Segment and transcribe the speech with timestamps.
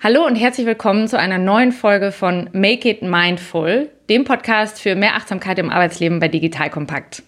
[0.00, 4.94] Hallo und herzlich willkommen zu einer neuen Folge von Make It Mindful, dem Podcast für
[4.94, 7.24] mehr Achtsamkeit im Arbeitsleben bei Digital Kompakt.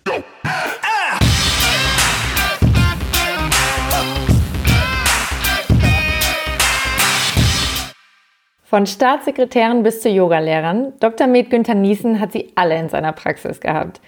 [8.62, 11.26] Von Staatssekretären bis zu Yogalehrern, Dr.
[11.26, 14.00] Med Günther Niesen hat sie alle in seiner Praxis gehabt.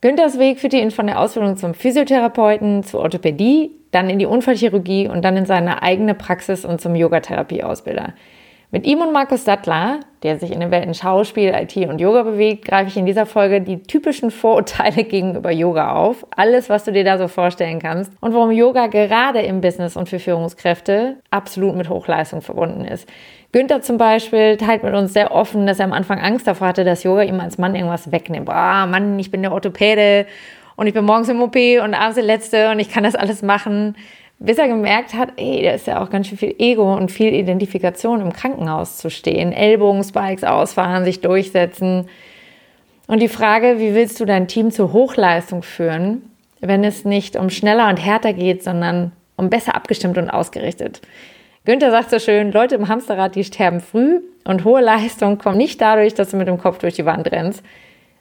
[0.00, 5.08] Günthers Weg führte ihn von der Ausbildung zum Physiotherapeuten zur Orthopädie, dann in die Unfallchirurgie
[5.08, 8.14] und dann in seine eigene Praxis und zum Yogatherapie-Ausbilder.
[8.70, 12.66] Mit ihm und Markus Sattler, der sich in den Welten Schauspiel, IT und Yoga bewegt,
[12.66, 16.26] greife ich in dieser Folge die typischen Vorurteile gegenüber Yoga auf.
[16.36, 20.08] Alles, was du dir da so vorstellen kannst und warum Yoga gerade im Business und
[20.08, 23.08] für Führungskräfte absolut mit Hochleistung verbunden ist.
[23.50, 26.84] Günther zum Beispiel teilt mit uns sehr offen, dass er am Anfang Angst davor hatte,
[26.84, 28.46] dass Yoga ihm als Mann irgendwas wegnimmt.
[28.46, 30.26] Boah, Mann, ich bin der Orthopäde
[30.76, 33.40] und ich bin morgens im OP und abends der Letzte und ich kann das alles
[33.40, 33.96] machen.
[34.38, 37.34] Bis er gemerkt hat, ey, da ist ja auch ganz schön viel Ego und viel
[37.34, 39.52] Identifikation im Krankenhaus zu stehen.
[39.52, 42.06] Ellbogenspikes ausfahren, sich durchsetzen.
[43.08, 47.50] Und die Frage, wie willst du dein Team zur Hochleistung führen, wenn es nicht um
[47.50, 51.00] schneller und härter geht, sondern um besser abgestimmt und ausgerichtet?
[51.68, 55.78] Günther sagt so schön, Leute im Hamsterrad, die sterben früh und hohe Leistung kommt nicht
[55.82, 57.62] dadurch, dass du mit dem Kopf durch die Wand rennst,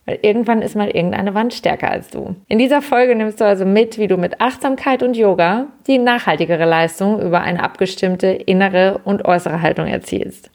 [0.06, 2.36] weil irgendwann ist mal irgendeine Wand stärker als du.
[2.50, 6.66] In dieser Folge nimmst du also mit, wie du mit Achtsamkeit und Yoga die nachhaltigere
[6.66, 10.52] Leistung über eine abgestimmte innere und äußere Haltung erzielst.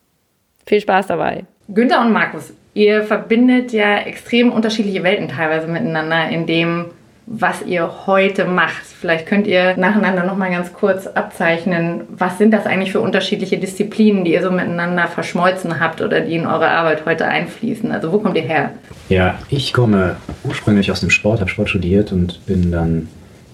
[0.67, 1.45] Viel Spaß dabei.
[1.69, 6.91] Günther und Markus, ihr verbindet ja extrem unterschiedliche Welten teilweise miteinander, indem
[7.27, 8.85] was ihr heute macht.
[8.85, 13.59] Vielleicht könnt ihr nacheinander noch mal ganz kurz abzeichnen, was sind das eigentlich für unterschiedliche
[13.59, 17.93] Disziplinen, die ihr so miteinander verschmolzen habt oder die in eure Arbeit heute einfließen?
[17.93, 18.71] Also wo kommt ihr her?
[19.09, 23.09] Ja, ich komme ursprünglich aus dem Sport, habe Sport studiert und bin dann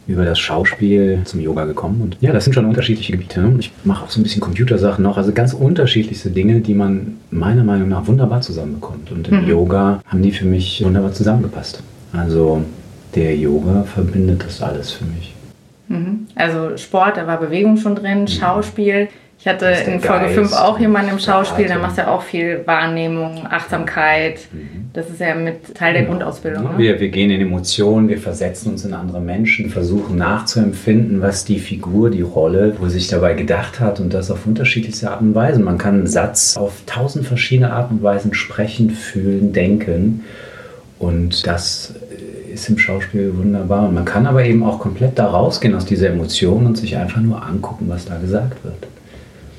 [0.08, 2.00] über das Schauspiel zum Yoga gekommen.
[2.00, 3.42] Und ja, das sind schon unterschiedliche Gebiete.
[3.42, 3.56] Ne?
[3.61, 7.62] Ich mache auch so ein bisschen Computersachen noch, also ganz unterschiedlichste Dinge, die man meiner
[7.62, 9.12] Meinung nach wunderbar zusammenbekommt.
[9.12, 9.48] Und im mhm.
[9.48, 11.83] Yoga haben die für mich wunderbar zusammengepasst.
[12.14, 12.64] Also
[13.19, 15.34] der Yoga verbindet das alles für mich.
[15.89, 16.29] Mhm.
[16.34, 18.29] Also Sport, da war Bewegung schon drin, mhm.
[18.29, 19.08] Schauspiel.
[19.40, 22.23] Ich hatte in Folge Geist, 5 auch jemanden im Schauspiel, da machst du ja auch
[22.23, 24.40] viel Wahrnehmung, Achtsamkeit.
[24.52, 24.90] Mhm.
[24.92, 26.64] Das ist ja mit Teil der Grundausbildung.
[26.64, 26.70] Ne?
[26.77, 31.61] Wir, wir gehen in Emotionen, wir versetzen uns in andere Menschen, versuchen nachzuempfinden, was die
[31.61, 35.61] Figur, die Rolle, wo sich dabei gedacht hat und das auf unterschiedlichste Art und Weise.
[35.61, 40.24] Man kann einen Satz auf tausend verschiedene Arten und Weisen sprechen, fühlen, denken
[40.98, 41.95] und das
[42.58, 43.89] ist im Schauspiel wunderbar.
[43.89, 47.20] Und man kann aber eben auch komplett da rausgehen aus dieser Emotion und sich einfach
[47.20, 48.86] nur angucken, was da gesagt wird.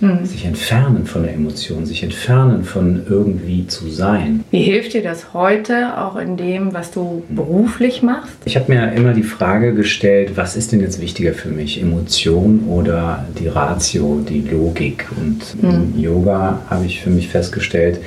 [0.02, 0.26] Mhm.
[0.26, 4.46] Sich entfernen von der Emotion, sich entfernen von irgendwie zu sein.
[4.50, 8.38] Wie hilft dir das heute auch in dem, was du beruflich machst?
[8.46, 12.62] Ich habe mir immer die Frage gestellt, was ist denn jetzt wichtiger für mich, Emotion
[12.70, 15.06] oder die Ratio, die Logik?
[15.18, 15.94] Und mhm.
[15.96, 18.00] im Yoga habe ich für mich festgestellt,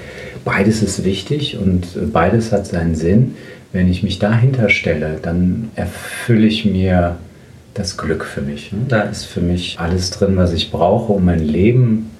[0.47, 3.35] beides ist wichtig und beides hat seinen Sinn.
[3.73, 7.17] Wenn ich mich dahinter stelle, dann erfülle ich mir
[7.75, 8.73] das Glück für mich.
[8.73, 8.81] Ne?
[8.89, 12.11] Da ist für mich alles drin, was ich brauche, um mein Leben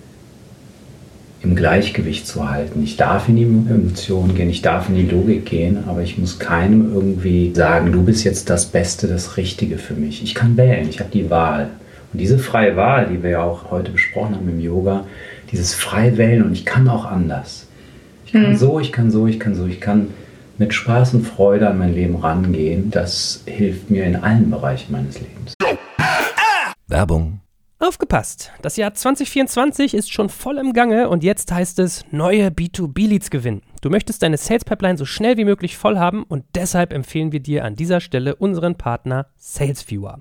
[1.43, 2.83] im Gleichgewicht zu halten.
[2.83, 6.39] Ich darf in die Emotionen gehen, ich darf in die Logik gehen, aber ich muss
[6.39, 10.23] keinem irgendwie sagen, du bist jetzt das Beste, das Richtige für mich.
[10.23, 11.71] Ich kann wählen, ich habe die Wahl.
[12.13, 15.05] Und diese freie Wahl, die wir ja auch heute besprochen haben im Yoga,
[15.51, 17.67] dieses frei wählen und ich kann auch anders.
[18.27, 18.57] Ich kann mhm.
[18.57, 20.09] so, ich kann so, ich kann so, ich kann
[20.63, 25.21] mit Spaß und Freude an mein Leben rangehen, das hilft mir in allen Bereichen meines
[25.21, 25.55] Lebens.
[26.87, 27.41] Werbung.
[27.81, 28.53] Aufgepasst!
[28.63, 33.63] Das Jahr 2024 ist schon voll im Gange und jetzt heißt es neue B2B-Leads gewinnen.
[33.81, 37.41] Du möchtest deine Sales Pipeline so schnell wie möglich voll haben und deshalb empfehlen wir
[37.41, 40.21] dir an dieser Stelle unseren Partner SalesViewer.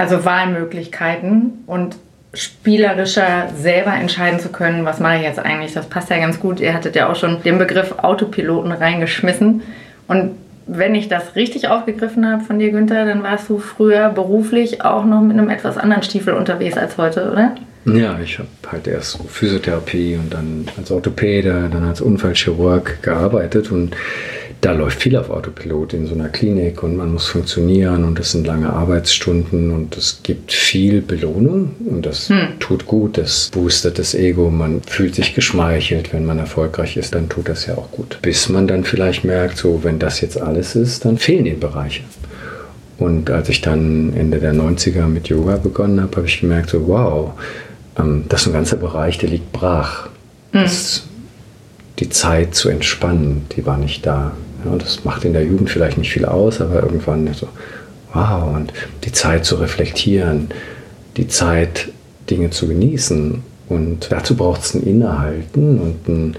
[0.00, 1.96] Also Wahlmöglichkeiten und
[2.32, 5.74] spielerischer selber entscheiden zu können, was mache ich jetzt eigentlich.
[5.74, 6.58] Das passt ja ganz gut.
[6.58, 9.60] Ihr hattet ja auch schon den Begriff Autopiloten reingeschmissen.
[10.08, 10.30] Und
[10.66, 15.04] wenn ich das richtig aufgegriffen habe von dir, Günther, dann warst du früher beruflich auch
[15.04, 17.54] noch mit einem etwas anderen Stiefel unterwegs als heute, oder?
[17.84, 23.94] Ja, ich habe halt erst Physiotherapie und dann als Orthopäde, dann als Unfallchirurg gearbeitet und
[24.60, 28.32] da läuft viel auf Autopilot in so einer Klinik und man muss funktionieren und es
[28.32, 32.58] sind lange Arbeitsstunden und es gibt viel Belohnung und das hm.
[32.58, 37.28] tut gut, das boostet das Ego, man fühlt sich geschmeichelt, wenn man erfolgreich ist, dann
[37.28, 38.18] tut das ja auch gut.
[38.20, 42.02] Bis man dann vielleicht merkt, so wenn das jetzt alles ist, dann fehlen die Bereiche.
[42.98, 46.86] Und als ich dann Ende der 90er mit Yoga begonnen habe, habe ich gemerkt, so
[46.86, 47.32] wow,
[47.98, 50.08] ähm, das ist ein ganzer Bereich, der liegt brach.
[50.52, 50.62] Hm.
[50.64, 51.04] Das,
[51.98, 54.32] die Zeit zu entspannen, die war nicht da.
[54.64, 57.48] Ja, das macht in der Jugend vielleicht nicht viel aus, aber irgendwann so,
[58.12, 58.72] wow, und
[59.04, 60.48] die Zeit zu reflektieren,
[61.16, 61.88] die Zeit,
[62.28, 63.42] Dinge zu genießen.
[63.68, 66.36] Und dazu braucht es ein Innehalten und ein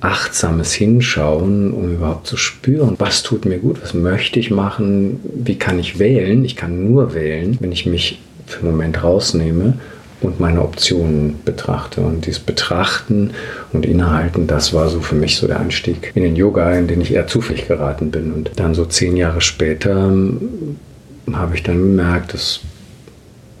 [0.00, 5.56] achtsames Hinschauen, um überhaupt zu spüren, was tut mir gut, was möchte ich machen, wie
[5.56, 6.44] kann ich wählen.
[6.44, 9.74] Ich kann nur wählen, wenn ich mich für einen Moment rausnehme
[10.20, 12.00] und meine Optionen betrachte.
[12.00, 13.30] Und dieses Betrachten
[13.72, 17.00] und Innehalten, das war so für mich so der Einstieg in den Yoga, in den
[17.00, 18.32] ich eher zufällig geraten bin.
[18.32, 20.76] Und dann so zehn Jahre später ähm,
[21.32, 22.60] habe ich dann gemerkt, dass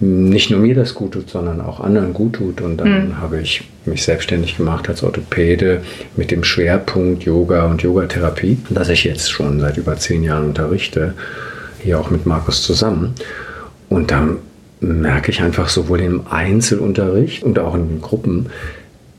[0.00, 2.60] nicht nur mir das gut tut, sondern auch anderen gut tut.
[2.60, 3.18] Und dann mhm.
[3.18, 5.82] habe ich mich selbstständig gemacht als Orthopäde
[6.16, 11.14] mit dem Schwerpunkt Yoga und Yogatherapie, das ich jetzt schon seit über zehn Jahren unterrichte,
[11.82, 13.14] hier auch mit Markus zusammen.
[13.88, 14.38] Und dann
[14.80, 18.50] merke ich einfach sowohl im Einzelunterricht und auch in den Gruppen,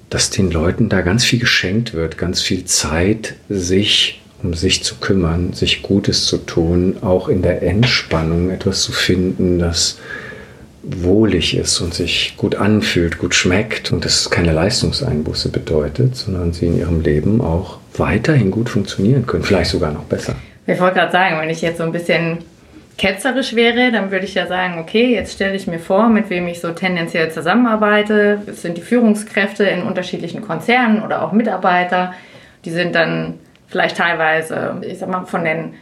[0.10, 4.96] dass den Leuten da ganz viel geschenkt wird, ganz viel Zeit, sich um sich zu
[4.96, 10.00] kümmern, sich Gutes zu tun, auch in der Entspannung etwas zu finden, das
[10.82, 16.68] wohlig ist und sich gut anfühlt, gut schmeckt und das keine Leistungseinbuße bedeutet, sondern sie
[16.68, 20.36] in ihrem Leben auch weiterhin gut funktionieren können, vielleicht sogar noch besser.
[20.66, 22.38] Ich wollte gerade sagen, wenn ich jetzt so ein bisschen
[23.00, 26.48] ketzerisch wäre, dann würde ich ja sagen, okay, jetzt stelle ich mir vor, mit wem
[26.48, 28.42] ich so tendenziell zusammenarbeite.
[28.46, 32.14] Es sind die Führungskräfte in unterschiedlichen Konzernen oder auch Mitarbeiter.
[32.66, 35.74] Die sind dann vielleicht teilweise, ich sag mal, von den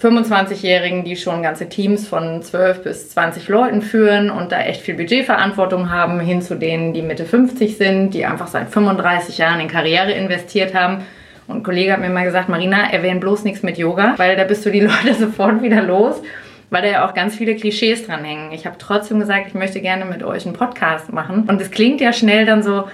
[0.00, 4.94] 25-Jährigen, die schon ganze Teams von 12 bis 20 Leuten führen und da echt viel
[4.94, 9.68] Budgetverantwortung haben, hin zu denen, die Mitte 50 sind, die einfach seit 35 Jahren in
[9.68, 11.02] Karriere investiert haben.
[11.48, 14.44] Und ein Kollege hat mir mal gesagt, Marina, erwähne bloß nichts mit Yoga, weil da
[14.44, 16.22] bist du die Leute sofort wieder los
[16.70, 18.52] weil da ja auch ganz viele Klischees dranhängen.
[18.52, 21.44] Ich habe trotzdem gesagt, ich möchte gerne mit euch einen Podcast machen.
[21.48, 22.84] Und es klingt ja schnell dann so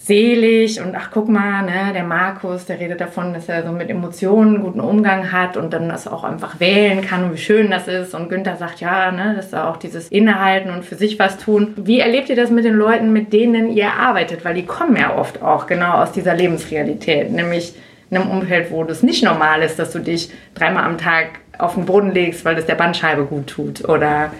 [0.00, 3.90] selig und ach guck mal, ne, der Markus, der redet davon, dass er so mit
[3.90, 7.88] Emotionen guten Umgang hat und dann das auch einfach wählen kann und wie schön das
[7.88, 8.14] ist.
[8.14, 11.74] Und Günther sagt, ja, ne, dass da auch dieses Innehalten und für sich was tun.
[11.76, 14.44] Wie erlebt ihr das mit den Leuten, mit denen ihr arbeitet?
[14.44, 17.74] Weil die kommen ja oft auch genau aus dieser Lebensrealität, nämlich
[18.10, 21.74] in einem Umfeld, wo das nicht normal ist, dass du dich dreimal am Tag auf
[21.74, 23.88] den Boden legst, weil das der Bandscheibe gut tut.
[23.88, 24.32] Oder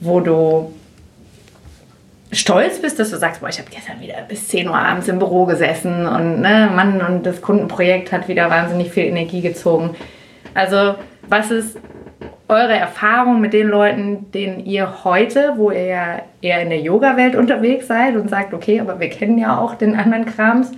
[0.00, 0.74] wo du
[2.32, 5.18] stolz bist, dass du sagst, boah, ich habe gestern wieder bis 10 Uhr abends im
[5.18, 9.96] Büro gesessen und ne, Mann, und das Kundenprojekt hat wieder wahnsinnig viel Energie gezogen.
[10.54, 10.94] Also,
[11.28, 11.78] was ist
[12.48, 17.36] eure Erfahrung mit den Leuten, denen ihr heute, wo ihr ja eher in der Yoga-Welt
[17.36, 20.72] unterwegs seid und sagt, okay, aber wir kennen ja auch den anderen Krams,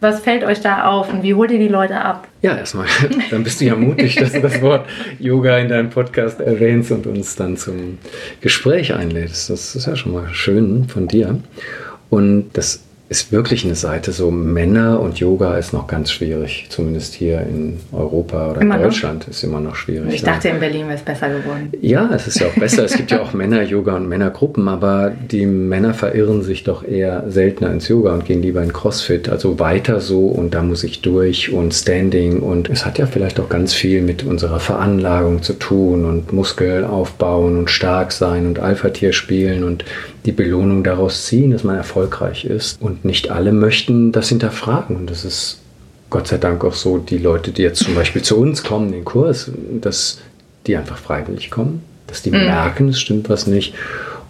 [0.00, 2.28] was fällt euch da auf und wie holt ihr die Leute ab?
[2.42, 2.86] Ja, erstmal,
[3.30, 4.86] dann bist du ja mutig, dass du das Wort
[5.18, 7.98] Yoga in deinem Podcast erwähnst und uns dann zum
[8.40, 9.50] Gespräch einlädst.
[9.50, 11.38] Das ist ja schon mal schön von dir.
[12.10, 17.14] Und das ist wirklich eine Seite, so Männer und Yoga ist noch ganz schwierig, zumindest
[17.14, 19.28] hier in Europa oder immer in Deutschland noch?
[19.28, 20.12] ist immer noch schwierig.
[20.12, 21.70] Ich dachte, in Berlin wäre es besser geworden.
[21.80, 22.84] Ja, es ist ja auch besser.
[22.84, 27.70] es gibt ja auch Männer-Yoga und Männergruppen, aber die Männer verirren sich doch eher seltener
[27.70, 29.28] ins Yoga und gehen lieber in Crossfit.
[29.28, 33.38] Also weiter so und da muss ich durch und Standing und es hat ja vielleicht
[33.38, 38.58] auch ganz viel mit unserer Veranlagung zu tun und Muskeln aufbauen und stark sein und
[38.58, 39.84] Alpha-Tier spielen und
[40.26, 42.82] die Belohnung daraus ziehen, dass man erfolgreich ist.
[42.82, 44.96] Und nicht alle möchten das hinterfragen.
[44.96, 45.60] Und das ist
[46.10, 49.04] Gott sei Dank auch so, die Leute, die jetzt zum Beispiel zu uns kommen, den
[49.04, 50.18] Kurs, dass
[50.66, 52.38] die einfach freiwillig kommen, dass die mhm.
[52.38, 53.74] merken, es stimmt was nicht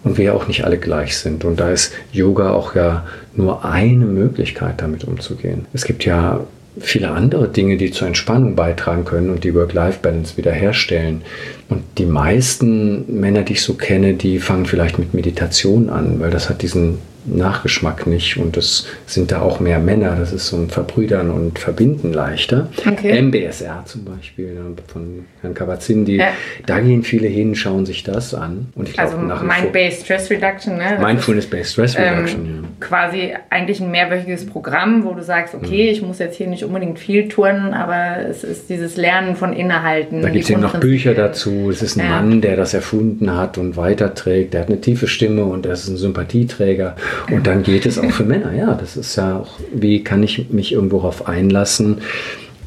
[0.03, 1.43] und wir auch nicht alle gleich sind.
[1.43, 5.65] Und da ist Yoga auch ja nur eine Möglichkeit, damit umzugehen.
[5.73, 6.41] Es gibt ja
[6.79, 11.21] viele andere Dinge, die zur Entspannung beitragen können und die Work-Life-Balance wiederherstellen.
[11.69, 16.29] Und die meisten Männer, die ich so kenne, die fangen vielleicht mit Meditation an, weil
[16.29, 18.37] das hat diesen Nachgeschmack nicht.
[18.37, 20.15] Und es sind da auch mehr Männer.
[20.15, 22.69] Das ist so ein Verbrüdern und Verbinden leichter.
[22.85, 23.21] Okay.
[23.21, 24.57] MBSR zum Beispiel
[24.87, 26.27] von Herrn Kabat-Zinn, ja.
[26.65, 28.67] da gehen viele hin, schauen sich das an.
[28.75, 30.97] Und ich glaub, also Mind-Based Stress Reduction, ne?
[30.99, 32.69] Mindfulness-Based Stress ähm, Reduction, ähm, ja.
[32.87, 35.91] Quasi eigentlich ein mehrwöchiges Programm, wo du sagst, okay, mhm.
[35.91, 40.21] ich muss jetzt hier nicht unbedingt viel turnen, aber es ist dieses Lernen von Inhalten.
[40.21, 41.69] Da gibt es eben noch Bücher dazu.
[41.69, 42.09] Es ist ein ja.
[42.09, 44.53] Mann, der das erfunden hat und weiterträgt.
[44.53, 46.95] Der hat eine tiefe Stimme und er ist ein Sympathieträger.
[47.31, 48.53] Und dann geht es auch für Männer.
[48.53, 52.01] Ja, das ist ja auch, wie kann ich mich irgendwo darauf einlassen?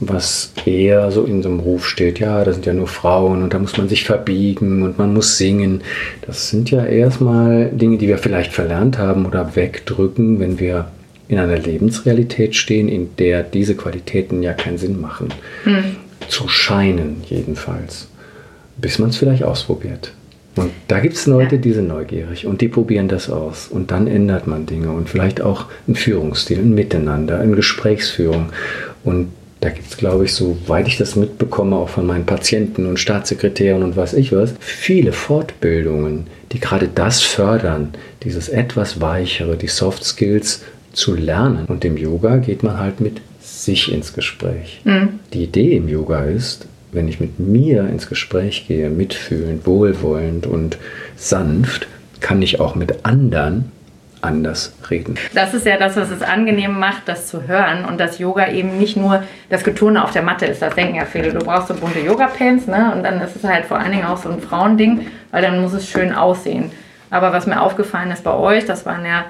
[0.00, 3.52] was eher so in so einem Ruf steht, ja, da sind ja nur Frauen und
[3.52, 5.82] da muss man sich verbiegen und man muss singen.
[6.26, 10.90] Das sind ja erstmal Dinge, die wir vielleicht verlernt haben oder wegdrücken, wenn wir
[11.28, 15.28] in einer Lebensrealität stehen, in der diese Qualitäten ja keinen Sinn machen.
[15.64, 15.96] Hm.
[16.28, 18.08] Zu scheinen jedenfalls,
[18.78, 20.12] bis man es vielleicht ausprobiert.
[20.56, 23.68] Und da gibt es Leute, die sind neugierig und die probieren das aus.
[23.68, 28.46] Und dann ändert man Dinge und vielleicht auch ein Führungsstil, ein Miteinander, eine Gesprächsführung.
[29.04, 29.28] Und
[29.60, 33.82] da gibt es, glaube ich, soweit ich das mitbekomme, auch von meinen Patienten und Staatssekretären
[33.82, 37.90] und was ich was, viele Fortbildungen, die gerade das fördern,
[38.22, 41.66] dieses etwas weichere, die Soft Skills zu lernen.
[41.66, 44.80] Und im Yoga geht man halt mit sich ins Gespräch.
[44.84, 45.20] Mhm.
[45.32, 50.78] Die Idee im Yoga ist, wenn ich mit mir ins Gespräch gehe, mitfühlend, wohlwollend und
[51.16, 51.86] sanft,
[52.20, 53.72] kann ich auch mit anderen
[54.22, 55.16] anders reden.
[55.34, 58.78] Das ist ja das, was es angenehm macht, das zu hören und dass Yoga eben
[58.78, 60.60] nicht nur das Geturne auf der Matte ist.
[60.60, 61.32] Das denken ja viele.
[61.32, 62.92] Du brauchst so bunte Yoga-Pants ne?
[62.94, 65.72] und dann ist es halt vor allen Dingen auch so ein Frauending, weil dann muss
[65.72, 66.70] es schön aussehen.
[67.10, 69.24] Aber was mir aufgefallen ist bei euch, das waren ja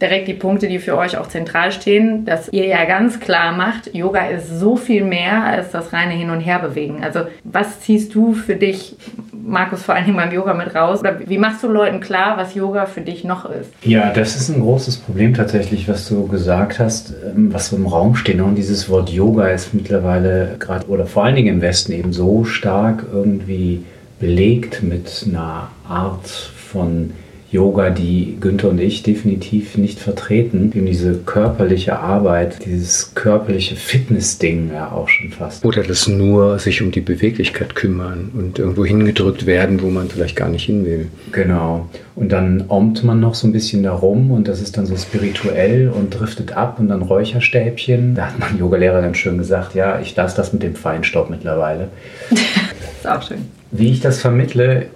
[0.00, 3.94] direkt die Punkte, die für euch auch zentral stehen, dass ihr ja ganz klar macht,
[3.94, 7.02] Yoga ist so viel mehr als das reine Hin- und Herbewegen.
[7.02, 8.96] Also was ziehst du für dich,
[9.32, 11.00] Markus, vor allem beim Yoga mit raus?
[11.00, 13.70] Oder wie machst du Leuten klar, was Yoga für dich noch ist?
[13.82, 17.86] Ja, das ist ein großes Problem tatsächlich, was du gesagt hast, ähm, was so im
[17.86, 18.40] Raum steht.
[18.40, 22.44] Und dieses Wort Yoga ist mittlerweile gerade oder vor allen Dingen im Westen eben so
[22.44, 23.84] stark irgendwie
[24.20, 27.12] belegt mit einer Art von
[27.50, 30.72] Yoga, die Günther und ich definitiv nicht vertreten.
[30.74, 35.64] Eben diese körperliche Arbeit, dieses körperliche Fitness-Ding ja auch schon fast.
[35.64, 40.34] Oder das nur sich um die Beweglichkeit kümmern und irgendwo hingedrückt werden, wo man vielleicht
[40.34, 41.08] gar nicht hin will.
[41.30, 41.88] Genau.
[42.16, 45.88] Und dann ommt man noch so ein bisschen darum und das ist dann so spirituell
[45.88, 48.16] und driftet ab und dann Räucherstäbchen.
[48.16, 51.88] Da hat mein Yogalehrer dann schön gesagt, ja, ich lasse das mit dem Feinstaub mittlerweile.
[52.30, 52.40] das
[53.00, 53.44] ist auch schön.
[53.70, 54.86] Wie ich das vermittle,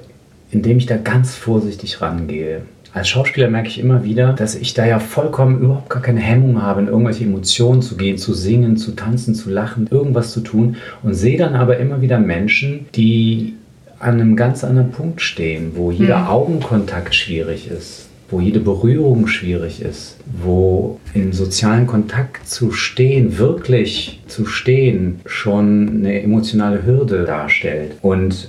[0.50, 2.62] indem ich da ganz vorsichtig rangehe.
[2.92, 6.60] Als Schauspieler merke ich immer wieder, dass ich da ja vollkommen überhaupt gar keine Hemmung
[6.60, 10.76] habe, in irgendwelche Emotionen zu gehen, zu singen, zu tanzen, zu lachen, irgendwas zu tun
[11.04, 13.54] und sehe dann aber immer wieder Menschen, die
[14.00, 16.26] an einem ganz anderen Punkt stehen, wo jeder mhm.
[16.26, 24.20] Augenkontakt schwierig ist, wo jede Berührung schwierig ist, wo im sozialen Kontakt zu stehen, wirklich
[24.26, 27.92] zu stehen, schon eine emotionale Hürde darstellt.
[28.02, 28.48] Und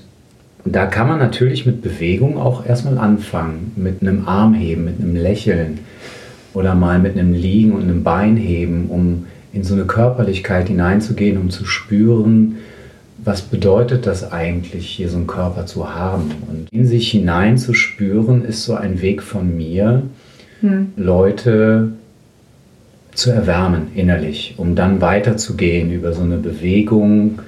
[0.66, 5.80] da kann man natürlich mit Bewegung auch erstmal anfangen, mit einem Armheben, mit einem Lächeln
[6.54, 11.50] oder mal mit einem Liegen und einem Beinheben, um in so eine Körperlichkeit hineinzugehen, um
[11.50, 12.58] zu spüren,
[13.24, 16.32] was bedeutet das eigentlich, hier so einen Körper zu haben.
[16.50, 20.04] Und in sich hinein zu spüren, ist so ein Weg von mir,
[20.62, 20.94] hm.
[20.96, 21.90] Leute
[23.14, 27.40] zu erwärmen innerlich, um dann weiterzugehen über so eine Bewegung,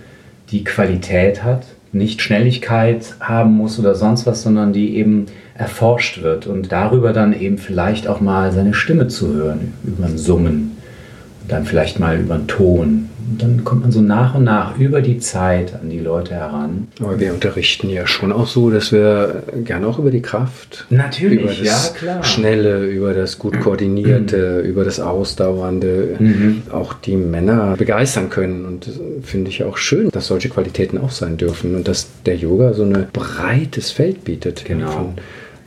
[0.51, 6.47] die Qualität hat nicht Schnelligkeit haben muss oder sonst was, sondern die eben erforscht wird
[6.47, 10.77] und darüber dann eben vielleicht auch mal seine Stimme zu hören, über ein Summen,
[11.47, 15.01] dann vielleicht mal über einen Ton, und dann kommt man so nach und nach über
[15.01, 16.87] die Zeit an die Leute heran.
[16.99, 21.39] Aber wir unterrichten ja schon auch so, dass wir gerne auch über die Kraft, Natürlich,
[21.39, 22.23] über das ja.
[22.23, 24.69] Schnelle, über das gut koordinierte, mhm.
[24.69, 26.63] über das Ausdauernde, mhm.
[26.71, 28.65] auch die Männer begeistern können.
[28.65, 32.35] Und das finde ich auch schön, dass solche Qualitäten auch sein dürfen und dass der
[32.35, 34.91] Yoga so ein breites Feld bietet genau.
[34.91, 35.13] von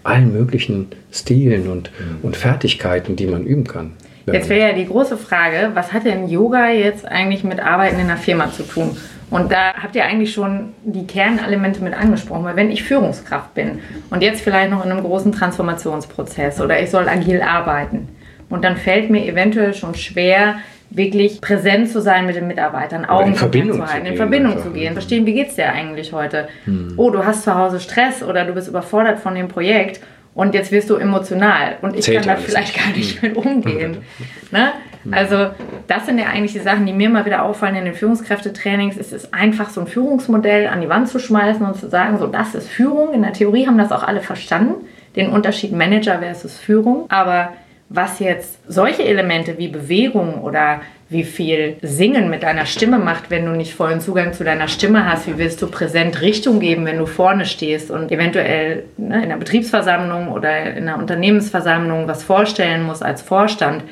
[0.04, 2.18] allen möglichen Stilen und, mhm.
[2.22, 3.92] und Fertigkeiten, die man üben kann.
[4.32, 8.06] Jetzt wäre ja die große Frage, was hat denn Yoga jetzt eigentlich mit Arbeiten in
[8.06, 8.96] einer Firma zu tun?
[9.30, 13.80] Und da habt ihr eigentlich schon die Kernelemente mit angesprochen, weil wenn ich Führungskraft bin
[14.10, 18.08] und jetzt vielleicht noch in einem großen Transformationsprozess oder ich soll agil arbeiten
[18.48, 20.56] und dann fällt mir eventuell schon schwer,
[20.90, 25.26] wirklich präsent zu sein mit den Mitarbeitern, Augen zu halten, in Verbindung zu gehen, verstehen,
[25.26, 26.48] wie geht es dir eigentlich heute?
[26.64, 26.94] Hm.
[26.96, 30.00] Oh, du hast zu Hause Stress oder du bist überfordert von dem Projekt
[30.36, 34.04] und jetzt wirst du emotional und ich Zählt kann da vielleicht gar nicht mit umgehen.
[34.52, 34.72] ne?
[35.10, 35.50] Also
[35.86, 38.96] das sind ja eigentlich die Sachen, die mir mal wieder auffallen in den Führungskräftetrainings.
[38.96, 42.26] Es ist einfach so ein Führungsmodell an die Wand zu schmeißen und zu sagen, so
[42.26, 43.14] das ist Führung.
[43.14, 47.06] In der Theorie haben das auch alle verstanden, den Unterschied Manager versus Führung.
[47.08, 47.52] Aber
[47.88, 53.46] was jetzt solche Elemente wie Bewegung oder wie viel Singen mit deiner Stimme macht, wenn
[53.46, 55.28] du nicht vollen Zugang zu deiner Stimme hast.
[55.28, 59.36] Wie willst du präsent Richtung geben, wenn du vorne stehst und eventuell ne, in einer
[59.36, 63.84] Betriebsversammlung oder in einer Unternehmensversammlung was vorstellen musst als Vorstand.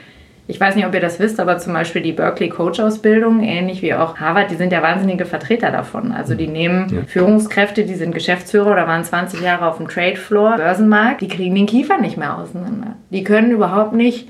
[0.47, 3.81] Ich weiß nicht, ob ihr das wisst, aber zum Beispiel die Berkeley Coach Ausbildung, ähnlich
[3.81, 6.13] wie auch Harvard, die sind ja wahnsinnige Vertreter davon.
[6.13, 7.03] Also die nehmen ja.
[7.07, 11.55] Führungskräfte, die sind Geschäftsführer oder waren 20 Jahre auf dem Trade Floor, Börsenmarkt, die kriegen
[11.55, 12.97] den Kiefer nicht mehr auseinander.
[13.11, 14.29] Die können überhaupt nicht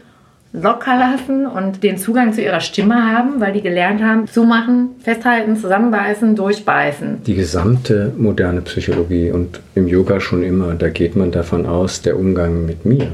[0.55, 5.57] locker lassen und den Zugang zu ihrer Stimme haben, weil die gelernt haben, zumachen, festhalten,
[5.57, 7.25] zusammenbeißen, durchbeißen.
[7.27, 12.17] Die gesamte moderne Psychologie und im Yoga schon immer, da geht man davon aus, der
[12.17, 13.11] Umgang mit mir,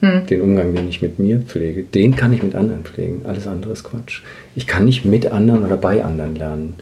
[0.00, 0.26] hm.
[0.26, 3.22] den Umgang, den ich mit mir pflege, den kann ich mit anderen pflegen.
[3.24, 4.22] Alles andere ist Quatsch.
[4.54, 6.74] Ich kann nicht mit anderen oder bei anderen lernen.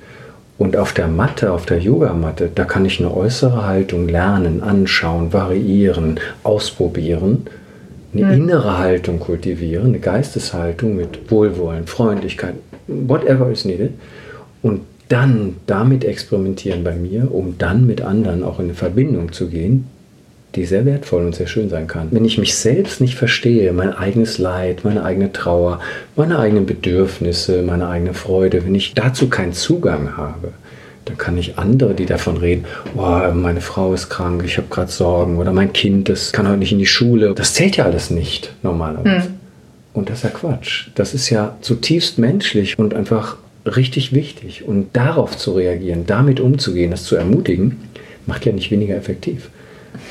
[0.56, 5.32] Und auf der Matte, auf der Yogamatte, da kann ich eine äußere Haltung lernen, anschauen,
[5.32, 7.46] variieren, ausprobieren
[8.14, 8.32] eine mhm.
[8.32, 12.54] innere Haltung kultivieren, eine Geisteshaltung mit Wohlwollen, Freundlichkeit,
[12.86, 13.92] whatever is needed.
[14.62, 19.48] Und dann damit experimentieren bei mir, um dann mit anderen auch in eine Verbindung zu
[19.48, 19.86] gehen,
[20.54, 22.08] die sehr wertvoll und sehr schön sein kann.
[22.10, 25.80] Wenn ich mich selbst nicht verstehe, mein eigenes Leid, meine eigene Trauer,
[26.16, 30.52] meine eigenen Bedürfnisse, meine eigene Freude, wenn ich dazu keinen Zugang habe,
[31.04, 32.64] dann kann ich andere, die davon reden,
[32.96, 36.58] oh, meine Frau ist krank, ich habe gerade Sorgen oder mein Kind, das kann heute
[36.58, 37.34] nicht in die Schule.
[37.34, 39.28] Das zählt ja alles nicht normalerweise.
[39.28, 39.34] Hm.
[39.94, 40.88] Und das ist ja Quatsch.
[40.94, 44.64] Das ist ja zutiefst menschlich und einfach richtig wichtig.
[44.66, 47.76] Und darauf zu reagieren, damit umzugehen, das zu ermutigen,
[48.26, 49.50] macht ja nicht weniger effektiv,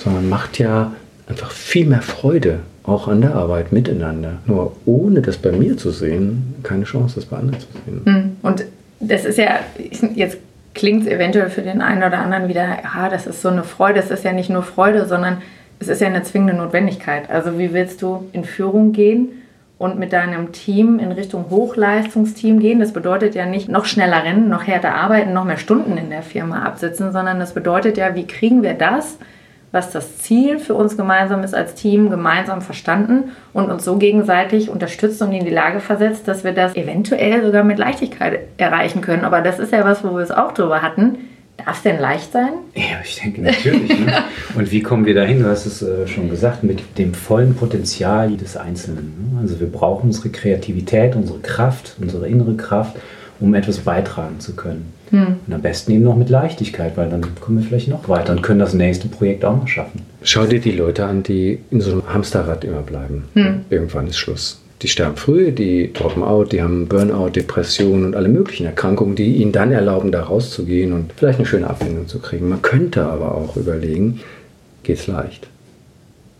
[0.04, 0.92] sondern macht ja
[1.28, 4.40] einfach viel mehr Freude auch an der Arbeit miteinander.
[4.46, 8.02] Nur ohne das bei mir zu sehen, keine Chance, das bei anderen zu sehen.
[8.06, 8.38] Hm.
[8.42, 8.66] Und
[9.00, 9.60] das ist ja
[10.16, 10.38] jetzt
[10.78, 14.00] klingt es eventuell für den einen oder anderen wieder, ja, das ist so eine Freude.
[14.00, 15.42] Es ist ja nicht nur Freude, sondern
[15.80, 17.30] es ist ja eine zwingende Notwendigkeit.
[17.30, 19.30] Also wie willst du in Führung gehen
[19.78, 22.80] und mit deinem Team in Richtung Hochleistungsteam gehen?
[22.80, 26.22] Das bedeutet ja nicht noch schneller rennen, noch härter arbeiten, noch mehr Stunden in der
[26.22, 29.18] Firma absitzen, sondern das bedeutet ja, wie kriegen wir das,
[29.72, 34.70] was das Ziel für uns gemeinsam ist als Team, gemeinsam verstanden und uns so gegenseitig
[34.70, 39.26] unterstützt und in die Lage versetzt, dass wir das eventuell sogar mit Leichtigkeit erreichen können.
[39.26, 41.18] Aber das ist ja was, wo wir es auch drüber hatten.
[41.58, 42.54] Darf es denn leicht sein?
[42.76, 43.90] Ja, ich denke natürlich.
[44.00, 44.14] ne?
[44.56, 45.42] Und wie kommen wir dahin?
[45.42, 49.32] Du hast es äh, schon gesagt, mit dem vollen Potenzial jedes Einzelnen.
[49.34, 49.42] Ne?
[49.42, 52.98] Also wir brauchen unsere Kreativität, unsere Kraft, unsere innere Kraft,
[53.40, 54.94] um etwas beitragen zu können.
[55.12, 55.38] Hm.
[55.46, 58.42] Und am besten eben noch mit Leichtigkeit, weil dann kommen wir vielleicht noch weiter und
[58.42, 60.02] können das nächste Projekt auch noch schaffen.
[60.24, 63.26] Schau dir die Leute an, die in so einem Hamsterrad immer bleiben.
[63.34, 63.62] Hm.
[63.70, 64.62] Irgendwann ist Schluss.
[64.84, 69.38] Die sterben früh, die droppen out, die haben Burnout, Depressionen und alle möglichen Erkrankungen, die
[69.38, 72.48] ihnen dann erlauben, da rauszugehen und vielleicht eine schöne Abfindung zu kriegen.
[72.48, 74.20] Man könnte aber auch überlegen,
[74.84, 75.48] geht es leicht?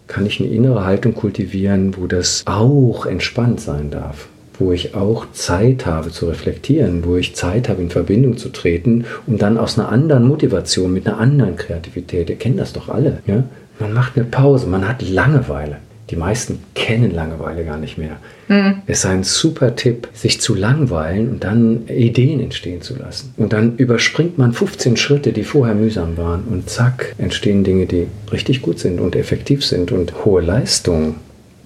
[0.06, 4.28] Kann ich eine innere Haltung kultivieren, wo das auch entspannt sein darf?
[4.60, 9.06] Wo ich auch Zeit habe zu reflektieren, wo ich Zeit habe, in Verbindung zu treten,
[9.26, 13.20] um dann aus einer anderen Motivation, mit einer anderen Kreativität, ihr kennt das doch alle,
[13.28, 13.44] ja?
[13.80, 15.78] man macht eine Pause, man hat Langeweile.
[16.10, 18.18] Die meisten kennen Langeweile gar nicht mehr.
[18.48, 18.82] Mhm.
[18.88, 23.34] Es ist ein super Tipp, sich zu langweilen und dann Ideen entstehen zu lassen.
[23.36, 28.08] Und dann überspringt man 15 Schritte, die vorher mühsam waren und zack, entstehen Dinge, die
[28.32, 29.92] richtig gut sind und effektiv sind.
[29.92, 31.16] Und hohe Leistung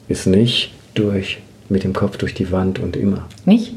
[0.07, 1.37] ist nicht durch
[1.71, 3.25] mit dem Kopf durch die Wand und immer.
[3.45, 3.73] Nicht?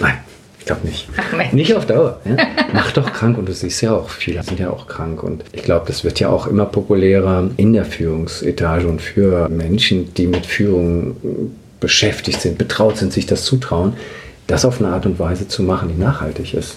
[0.00, 0.14] Nein,
[0.58, 1.08] ich glaube nicht.
[1.16, 2.20] Ach, nicht auf Dauer.
[2.24, 2.36] Ja?
[2.72, 5.22] Macht doch krank und du siehst ja auch, viele sind ja auch krank.
[5.22, 10.12] Und ich glaube, das wird ja auch immer populärer in der Führungsetage und für Menschen,
[10.14, 11.16] die mit Führung
[11.80, 13.94] beschäftigt sind, betraut sind, sich das zutrauen,
[14.46, 16.76] das auf eine Art und Weise zu machen, die nachhaltig ist.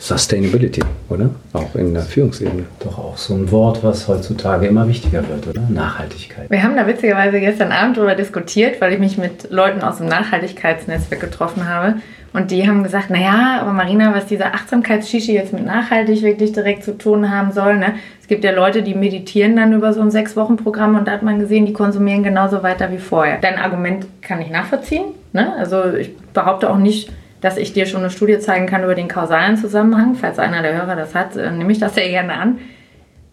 [0.00, 1.28] Sustainability, oder?
[1.52, 2.64] Auch in der Führungsebene.
[2.82, 5.60] Doch auch so ein Wort, was heutzutage immer wichtiger wird, oder?
[5.68, 6.50] Nachhaltigkeit.
[6.50, 10.06] Wir haben da witzigerweise gestern Abend darüber diskutiert, weil ich mich mit Leuten aus dem
[10.06, 11.96] Nachhaltigkeitsnetzwerk getroffen habe.
[12.32, 16.84] Und die haben gesagt, naja, aber Marina, was diese Achtsamkeitsshishi jetzt mit nachhaltig wirklich direkt
[16.84, 17.94] zu tun haben soll, ne?
[18.22, 21.40] Es gibt ja Leute, die meditieren dann über so ein Sechs-Wochen-Programm und da hat man
[21.40, 23.38] gesehen, die konsumieren genauso weiter wie vorher.
[23.40, 25.06] Dein Argument kann ich nachvollziehen.
[25.32, 25.52] Ne?
[25.58, 29.08] Also ich behaupte auch nicht, dass ich dir schon eine Studie zeigen kann über den
[29.08, 30.14] kausalen Zusammenhang.
[30.14, 32.58] Falls einer der Hörer das hat, äh, nehme ich das sehr gerne an.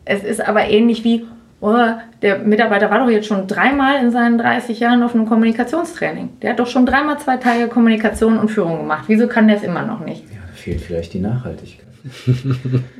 [0.05, 1.25] Es ist aber ähnlich wie,
[1.59, 1.75] oh,
[2.21, 6.29] der Mitarbeiter war doch jetzt schon dreimal in seinen 30 Jahren auf einem Kommunikationstraining.
[6.41, 9.05] Der hat doch schon dreimal zwei Tage Kommunikation und Führung gemacht.
[9.07, 10.23] Wieso kann der es immer noch nicht?
[10.31, 11.85] Ja, da fehlt vielleicht die Nachhaltigkeit.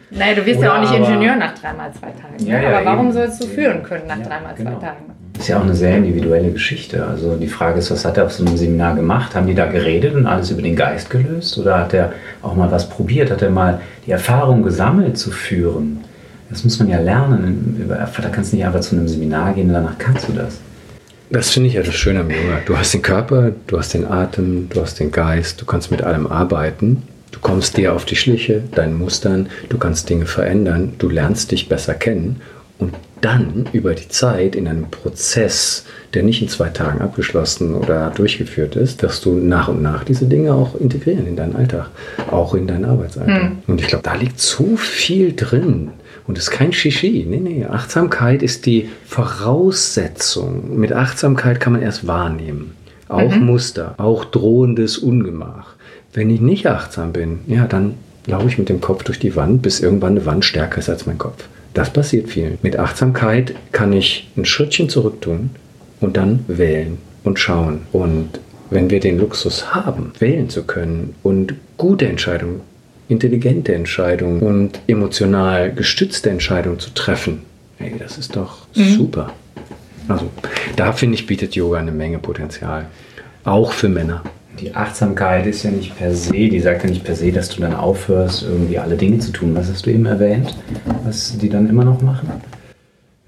[0.09, 2.45] naja, du wirst Oder ja auch nicht Ingenieur nach dreimal zwei Tagen.
[2.45, 3.13] Ja, ja, aber warum eben.
[3.13, 4.71] sollst du führen können nach dreimal genau.
[4.71, 5.05] zwei Tagen?
[5.37, 7.05] Ist ja auch eine sehr individuelle Geschichte.
[7.05, 9.35] Also die Frage ist, was hat er auf so einem Seminar gemacht?
[9.35, 11.57] Haben die da geredet und alles über den Geist gelöst?
[11.57, 13.29] Oder hat er auch mal was probiert?
[13.29, 15.99] Hat er mal die Erfahrung gesammelt zu führen?
[16.49, 17.85] Das muss man ja lernen.
[17.87, 20.59] Da kannst du nicht einfach zu einem Seminar gehen und danach kannst du das.
[21.29, 22.61] Das finde ich ja das Schöne am Yoga.
[22.65, 26.01] Du hast den Körper, du hast den Atem, du hast den Geist, du kannst mit
[26.01, 27.03] allem arbeiten.
[27.31, 31.67] Du kommst dir auf die Schliche, deinen Mustern, du kannst Dinge verändern, du lernst dich
[31.67, 32.41] besser kennen
[32.79, 38.11] und dann über die Zeit in einem Prozess, der nicht in zwei Tagen abgeschlossen oder
[38.11, 41.89] durchgeführt ist, wirst du nach und nach diese Dinge auch integrieren in deinen Alltag,
[42.29, 43.43] auch in deinen Arbeitsalltag.
[43.43, 43.57] Mhm.
[43.67, 45.89] Und ich glaube, da liegt so viel drin.
[46.27, 47.25] Und es ist kein Shishi.
[47.27, 47.65] Nee, nee.
[47.65, 50.77] Achtsamkeit ist die Voraussetzung.
[50.77, 52.75] Mit Achtsamkeit kann man erst wahrnehmen.
[53.07, 53.45] Auch mhm.
[53.45, 55.75] Muster, auch drohendes Ungemach.
[56.13, 57.93] Wenn ich nicht achtsam bin, ja, dann
[58.25, 61.05] laufe ich mit dem Kopf durch die Wand, bis irgendwann eine Wand stärker ist als
[61.05, 61.45] mein Kopf.
[61.77, 62.57] Das passiert vielen.
[62.63, 65.51] Mit Achtsamkeit kann ich ein Schrittchen zurück tun
[66.01, 67.81] und dann wählen und schauen.
[67.91, 68.39] Und
[68.71, 72.61] wenn wir den Luxus haben, wählen zu können und gute Entscheidungen,
[73.09, 77.43] intelligente Entscheidungen und emotional gestützte Entscheidungen zu treffen,
[77.77, 78.95] hey, das ist doch mhm.
[78.95, 79.33] super.
[80.07, 80.31] Also
[80.77, 82.87] da finde ich, bietet Yoga eine Menge Potenzial.
[83.43, 84.23] Auch für Männer
[84.59, 87.61] die Achtsamkeit ist ja nicht per se, die sagt ja nicht per se, dass du
[87.61, 89.55] dann aufhörst, irgendwie alle Dinge zu tun.
[89.55, 90.55] Was hast du eben erwähnt,
[91.03, 92.41] was die dann immer noch machen?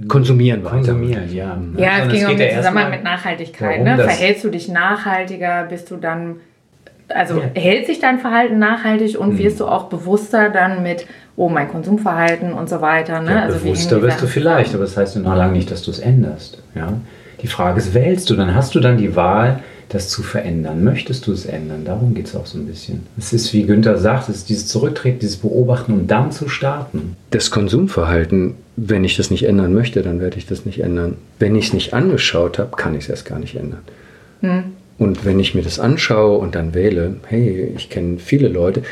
[0.07, 0.75] Konsumieren weiter.
[0.75, 1.57] Konsumieren, ja.
[1.75, 3.83] Ja, es ging um den Zusammenhang mit Nachhaltigkeit.
[3.83, 3.97] Ne?
[3.97, 5.65] Verhältst du dich nachhaltiger?
[5.69, 6.37] Bist du dann,
[7.09, 7.61] also ja.
[7.61, 9.39] hält sich dein Verhalten nachhaltig und mhm.
[9.39, 13.21] wirst du auch bewusster dann mit, oh, mein Konsumverhalten und so weiter.
[13.21, 13.31] Ne?
[13.31, 15.99] Ja, also bewusster wirst du vielleicht, aber das heißt noch lange nicht, dass du es
[15.99, 16.63] änderst.
[16.75, 16.93] Ja?
[17.41, 18.35] Die Frage ist, wählst du?
[18.35, 19.59] Dann hast du dann die Wahl,
[19.89, 20.83] das zu verändern.
[20.83, 21.83] Möchtest du es ändern?
[21.83, 23.07] Darum geht es auch so ein bisschen.
[23.17, 27.15] Es ist, wie Günther sagt, es ist dieses Zurücktreten, dieses Beobachten und dann zu starten.
[27.31, 31.15] Das Konsumverhalten, wenn ich das nicht ändern möchte, dann werde ich das nicht ändern.
[31.39, 33.81] Wenn ich es nicht angeschaut habe, kann ich es erst gar nicht ändern.
[34.41, 34.63] Hm.
[34.99, 38.83] Und wenn ich mir das anschaue und dann wähle, hey, ich kenne viele Leute,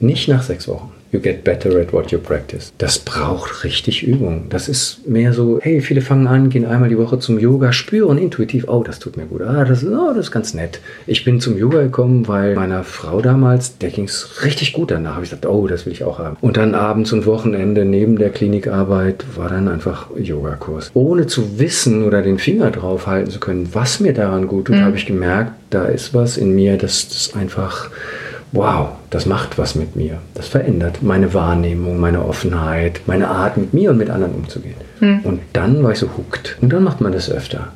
[0.00, 2.72] nicht nach sechs Wochen you get better at what you practice.
[2.78, 4.46] Das braucht richtig Übung.
[4.48, 8.16] Das ist mehr so, hey, viele fangen an, gehen einmal die Woche zum Yoga, spüren
[8.16, 9.42] intuitiv, oh, das tut mir gut.
[9.42, 10.80] Ah, das, oh, das ist ganz nett.
[11.06, 15.14] Ich bin zum Yoga gekommen, weil meiner Frau damals, der ging es richtig gut danach.
[15.14, 16.38] Habe ich gesagt, oh, das will ich auch haben.
[16.40, 20.90] Und dann abends und Wochenende neben der Klinikarbeit war dann einfach Yogakurs.
[20.94, 24.76] Ohne zu wissen oder den Finger drauf halten zu können, was mir daran gut tut,
[24.76, 24.84] mhm.
[24.84, 27.90] habe ich gemerkt, da ist was in mir, das, das einfach
[28.52, 30.18] wow, das macht was mit mir.
[30.34, 34.76] Das verändert meine Wahrnehmung, meine Offenheit, meine Art, mit mir und mit anderen umzugehen.
[35.00, 35.20] Hm.
[35.24, 36.58] Und dann war ich so hooked.
[36.60, 37.68] Und dann macht man das öfter.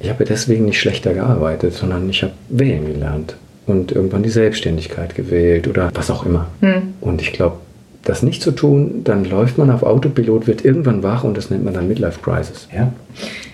[0.00, 5.14] Ich habe deswegen nicht schlechter gearbeitet, sondern ich habe wählen gelernt und irgendwann die Selbstständigkeit
[5.14, 6.48] gewählt oder was auch immer.
[6.60, 6.94] Hm.
[7.00, 7.58] Und ich glaube,
[8.04, 11.64] das nicht zu tun, dann läuft man auf Autopilot, wird irgendwann wach und das nennt
[11.64, 12.68] man dann Midlife Crisis.
[12.74, 12.92] Ja,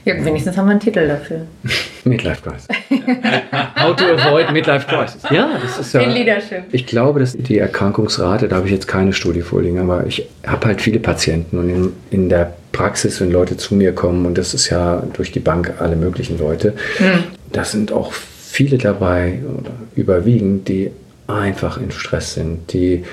[0.04, 1.42] ja wenigstens haben wir einen Titel dafür.
[2.04, 2.68] Midlife Crisis.
[3.78, 5.22] How to avoid Midlife Crisis.
[5.30, 6.00] Ja, das ist ja.
[6.00, 6.62] In Leadership.
[6.72, 10.66] Ich glaube, dass die Erkrankungsrate, da habe ich jetzt keine Studie vorliegen, aber ich habe
[10.66, 14.54] halt viele Patienten und in, in der Praxis, wenn Leute zu mir kommen, und das
[14.54, 17.24] ist ja durch die Bank alle möglichen Leute, hm.
[17.52, 20.90] da sind auch viele dabei oder überwiegend, die
[21.26, 23.04] einfach in Stress sind, die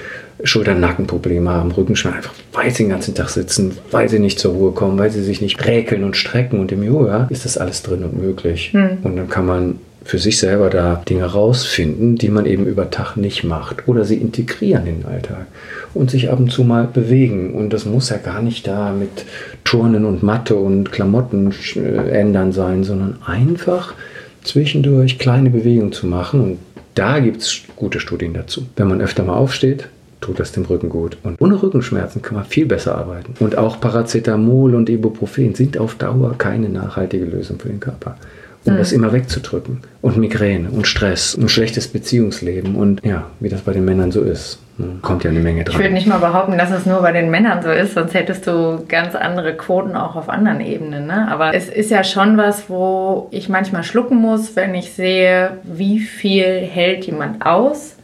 [0.43, 4.71] Schulter-Nackenprobleme haben, Rückenschmerzen, einfach weil sie den ganzen Tag sitzen, weil sie nicht zur Ruhe
[4.71, 6.59] kommen, weil sie sich nicht räkeln und strecken.
[6.59, 8.71] Und im Yoga ist das alles drin und möglich.
[8.73, 8.97] Hm.
[9.03, 13.17] Und dann kann man für sich selber da Dinge rausfinden, die man eben über Tag
[13.17, 15.47] nicht macht oder sie integrieren in den Alltag
[15.95, 17.53] und sich ab und zu mal bewegen.
[17.53, 19.25] Und das muss ja gar nicht da mit
[19.63, 23.95] Turnen und Matte und Klamotten äh, ändern sein, sondern einfach
[24.43, 26.39] zwischendurch kleine Bewegungen zu machen.
[26.39, 26.59] Und
[26.93, 28.67] da gibt es gute Studien dazu.
[28.75, 29.89] Wenn man öfter mal aufsteht,
[30.25, 31.17] tut das dem Rücken gut.
[31.23, 33.35] Und ohne Rückenschmerzen kann man viel besser arbeiten.
[33.39, 38.17] Und auch Paracetamol und Ibuprofen sind auf Dauer keine nachhaltige Lösung für den Körper.
[38.65, 39.81] Um das immer wegzudrücken.
[40.01, 44.21] Und Migräne und Stress und schlechtes Beziehungsleben und ja, wie das bei den Männern so
[44.21, 44.57] ist.
[44.79, 45.75] Ne, kommt ja eine Menge dran.
[45.75, 48.47] Ich würde nicht mal behaupten, dass es nur bei den Männern so ist, sonst hättest
[48.47, 51.05] du ganz andere Quoten auch auf anderen Ebenen.
[51.05, 51.27] Ne?
[51.29, 55.99] Aber es ist ja schon was, wo ich manchmal schlucken muss, wenn ich sehe, wie
[55.99, 57.94] viel hält jemand aus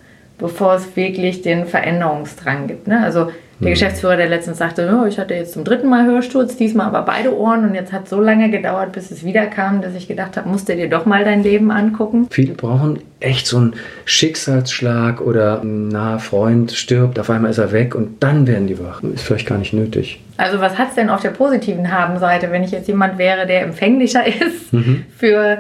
[0.42, 2.88] bevor es wirklich den Veränderungsdrang gibt.
[2.88, 3.02] Ne?
[3.02, 3.74] Also der mhm.
[3.74, 7.38] Geschäftsführer, der letztens sagte, oh, ich hatte jetzt zum dritten Mal Hörsturz, diesmal aber beide
[7.38, 10.36] Ohren und jetzt hat es so lange gedauert, bis es wieder kam, dass ich gedacht
[10.36, 12.28] habe, musst du dir doch mal dein Leben angucken.
[12.32, 13.74] Viele brauchen echt so einen
[14.06, 18.80] Schicksalsschlag oder ein naher Freund stirbt, auf einmal ist er weg und dann werden die
[18.80, 19.04] wach.
[19.04, 20.20] Ist vielleicht gar nicht nötig.
[20.38, 23.62] Also was hat es denn auf der positiven Habenseite, wenn ich jetzt jemand wäre, der
[23.62, 25.06] empfänglicher ist mhm.
[25.16, 25.60] für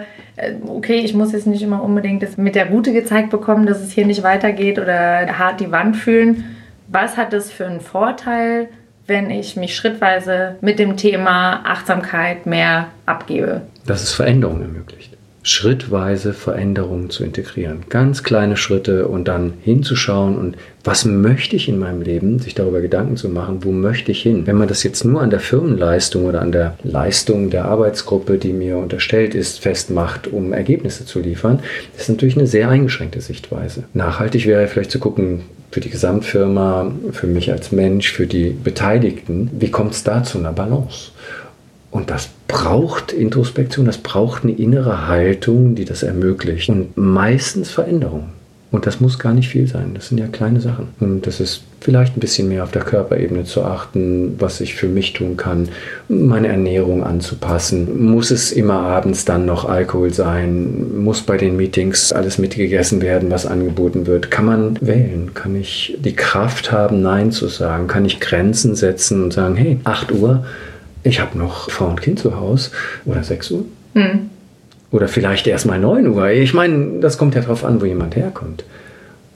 [0.68, 3.92] okay, ich muss jetzt nicht immer unbedingt das mit der Route gezeigt bekommen, dass es
[3.92, 6.58] hier nicht weitergeht oder hart die Wand fühlen.
[6.88, 8.70] Was hat das für einen Vorteil,
[9.08, 13.62] wenn ich mich schrittweise mit dem Thema Achtsamkeit mehr abgebe?
[13.86, 15.11] Dass es Veränderungen ermöglicht.
[15.44, 17.84] Schrittweise Veränderungen zu integrieren.
[17.90, 22.82] Ganz kleine Schritte und dann hinzuschauen und was möchte ich in meinem Leben, sich darüber
[22.82, 24.48] Gedanken zu machen, wo möchte ich hin.
[24.48, 28.54] Wenn man das jetzt nur an der Firmenleistung oder an der Leistung der Arbeitsgruppe, die
[28.54, 31.60] mir unterstellt ist, festmacht, um Ergebnisse zu liefern,
[31.98, 33.84] ist natürlich eine sehr eingeschränkte Sichtweise.
[33.94, 39.50] Nachhaltig wäre vielleicht zu gucken, für die Gesamtfirma, für mich als Mensch, für die Beteiligten,
[39.54, 41.12] wie kommt es da zu einer Balance?
[41.92, 46.70] Und das braucht Introspektion, das braucht eine innere Haltung, die das ermöglicht.
[46.70, 48.30] Und meistens Veränderung.
[48.72, 49.92] Und das muss gar nicht viel sein.
[49.96, 50.88] Das sind ja kleine Sachen.
[51.02, 54.88] Und das ist vielleicht ein bisschen mehr auf der Körperebene zu achten, was ich für
[54.88, 55.68] mich tun kann,
[56.08, 58.06] meine Ernährung anzupassen.
[58.06, 61.04] Muss es immer abends dann noch Alkohol sein?
[61.04, 64.32] Muss bei den Meetings alles mitgegessen werden, was angeboten wird?
[64.32, 65.34] Kann man wählen?
[65.34, 67.88] Kann ich die Kraft haben, Nein zu sagen?
[67.88, 70.46] Kann ich Grenzen setzen und sagen, hey, 8 Uhr,
[71.04, 72.72] ich habe noch Frau und Kind zu Hause
[73.06, 73.66] oder 6 Uhr.
[73.94, 74.30] Hm.
[74.92, 76.30] Oder vielleicht erst mal 9 Uhr.
[76.30, 78.64] Ich meine, das kommt ja darauf an, wo jemand herkommt.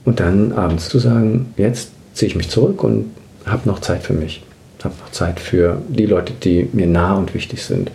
[0.04, 3.06] Und dann abends zu sagen, jetzt ziehe ich mich zurück und
[3.44, 4.42] habe noch Zeit für mich.
[4.84, 7.90] Habe noch Zeit für die Leute, die mir nah und wichtig sind.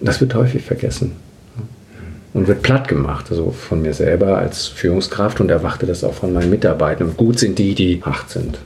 [0.00, 1.12] Das wird häufig vergessen
[2.36, 6.32] und wird platt gemacht, also von mir selber als Führungskraft und erwarte das auch von
[6.34, 7.08] meinen Mitarbeitern.
[7.08, 8.58] Und gut sind die, die acht sind.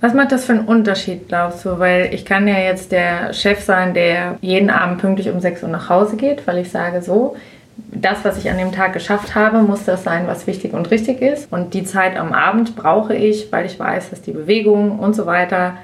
[0.00, 1.78] Was macht das für einen Unterschied, glaubst du?
[1.78, 5.68] Weil ich kann ja jetzt der Chef sein, der jeden Abend pünktlich um 6 Uhr
[5.70, 7.36] nach Hause geht, weil ich sage so,
[7.76, 11.22] das, was ich an dem Tag geschafft habe, muss das sein, was wichtig und richtig
[11.22, 11.50] ist.
[11.50, 15.26] Und die Zeit am Abend brauche ich, weil ich weiß, dass die Bewegung und so
[15.26, 15.74] weiter,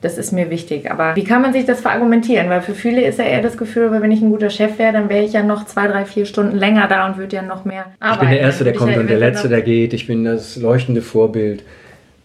[0.00, 0.90] das ist mir wichtig.
[0.90, 2.48] Aber wie kann man sich das verargumentieren?
[2.48, 5.08] Weil für viele ist ja eher das Gefühl, wenn ich ein guter Chef wäre, dann
[5.08, 7.86] wäre ich ja noch zwei, drei, vier Stunden länger da und würde ja noch mehr
[7.98, 8.14] arbeiten.
[8.14, 9.92] Ich bin der Erste, der kommt und der Letzte, der geht.
[9.92, 11.64] Ich bin das leuchtende Vorbild.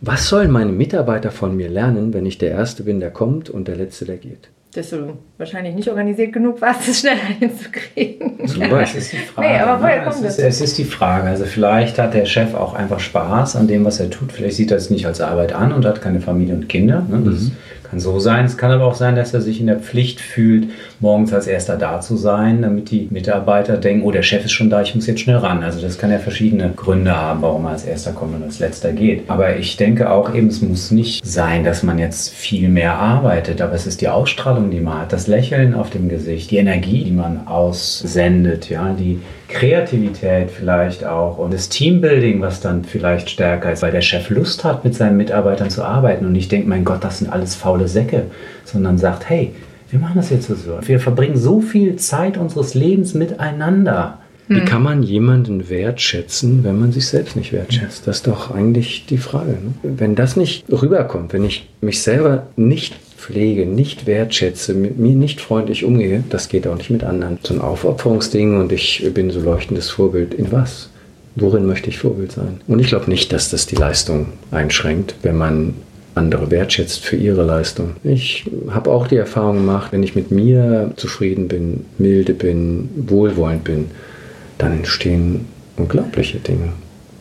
[0.07, 3.67] Was sollen meine Mitarbeiter von mir lernen, wenn ich der Erste bin, der kommt und
[3.67, 4.49] der Letzte, der geht?
[4.75, 8.47] Dass du wahrscheinlich nicht organisiert genug warst, das schneller hinzukriegen.
[8.47, 9.01] Zum Beispiel.
[9.01, 9.47] ist die Frage.
[9.51, 10.03] Nee, aber woher ne?
[10.03, 11.27] kommt es, ist, es ist die Frage.
[11.27, 14.31] Also vielleicht hat der Chef auch einfach Spaß an dem, was er tut.
[14.31, 17.03] Vielleicht sieht er es nicht als Arbeit an und hat keine Familie und Kinder.
[17.09, 17.23] Ne?
[17.25, 17.51] Das mhm.
[17.95, 18.43] Kann so sein.
[18.43, 20.67] Es kann aber auch sein, dass er sich in der Pflicht fühlt,
[20.99, 24.69] morgens als erster da zu sein, damit die Mitarbeiter denken, oh, der Chef ist schon
[24.69, 25.63] da, ich muss jetzt schnell ran.
[25.63, 28.91] Also das kann ja verschiedene Gründe haben, warum er als erster kommt und als letzter
[28.91, 29.29] geht.
[29.29, 33.61] Aber ich denke auch eben, es muss nicht sein, dass man jetzt viel mehr arbeitet,
[33.61, 37.05] aber es ist die Ausstrahlung, die man hat, das Lächeln auf dem Gesicht, die Energie,
[37.05, 43.71] die man aussendet, ja, die Kreativität vielleicht auch und das Teambuilding, was dann vielleicht stärker
[43.71, 46.83] ist, weil der Chef Lust hat, mit seinen Mitarbeitern zu arbeiten und nicht denkt, mein
[46.83, 48.23] Gott, das sind alles faule Säcke,
[48.63, 49.53] sondern sagt, hey,
[49.91, 50.79] wir machen das jetzt so.
[50.81, 54.19] Wir verbringen so viel Zeit unseres Lebens miteinander.
[54.47, 54.65] Wie hm.
[54.65, 58.07] kann man jemanden wertschätzen, wenn man sich selbst nicht wertschätzt?
[58.07, 59.51] Das ist doch eigentlich die Frage.
[59.51, 59.73] Ne?
[59.83, 65.41] Wenn das nicht rüberkommt, wenn ich mich selber nicht pflege, nicht wertschätze, mit mir nicht
[65.41, 67.39] freundlich umgehe, das geht auch nicht mit anderen.
[67.43, 70.33] So ein Aufopferungsding und ich bin so leuchtendes Vorbild.
[70.35, 70.89] In was?
[71.35, 72.61] Worin möchte ich Vorbild sein?
[72.67, 75.73] Und ich glaube nicht, dass das die Leistung einschränkt, wenn man
[76.13, 77.95] andere wertschätzt für ihre Leistung.
[78.03, 83.63] Ich habe auch die Erfahrung gemacht, wenn ich mit mir zufrieden bin, milde bin, wohlwollend
[83.65, 83.85] bin,
[84.57, 86.69] dann entstehen unglaubliche Dinge.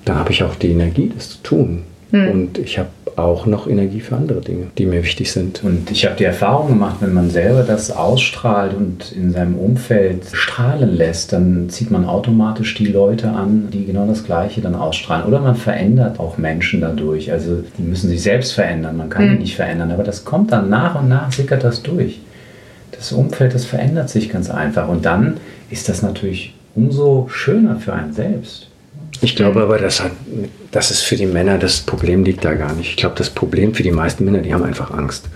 [0.05, 1.83] Dann habe ich auch die Energie, das zu tun.
[2.15, 2.31] Hm.
[2.31, 5.65] Und ich habe auch noch Energie für andere Dinge, die mir wichtig sind.
[5.65, 10.23] Und ich habe die Erfahrung gemacht, wenn man selber das ausstrahlt und in seinem Umfeld
[10.33, 15.27] strahlen lässt, dann zieht man automatisch die Leute an, die genau das Gleiche dann ausstrahlen.
[15.27, 17.33] Oder man verändert auch Menschen dadurch.
[17.33, 19.33] Also die müssen sich selbst verändern, man kann mhm.
[19.33, 22.21] die nicht verändern, aber das kommt dann nach und nach, sickert das durch.
[22.93, 24.89] Das Umfeld, das verändert sich ganz einfach.
[24.89, 28.71] Und dann ist das natürlich umso schöner für einen selbst.
[29.21, 30.13] Ich glaube aber, das, hat,
[30.71, 32.91] das ist für die Männer, das Problem liegt da gar nicht.
[32.91, 35.29] Ich glaube, das Problem für die meisten Männer, die haben einfach Angst.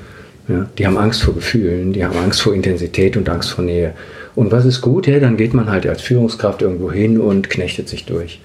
[0.48, 0.68] Ja?
[0.76, 3.94] Die haben Angst vor Gefühlen, die haben Angst vor Intensität und Angst vor Nähe.
[4.34, 5.06] Und was ist gut?
[5.06, 8.40] Ja, dann geht man halt als Führungskraft irgendwo hin und knechtet sich durch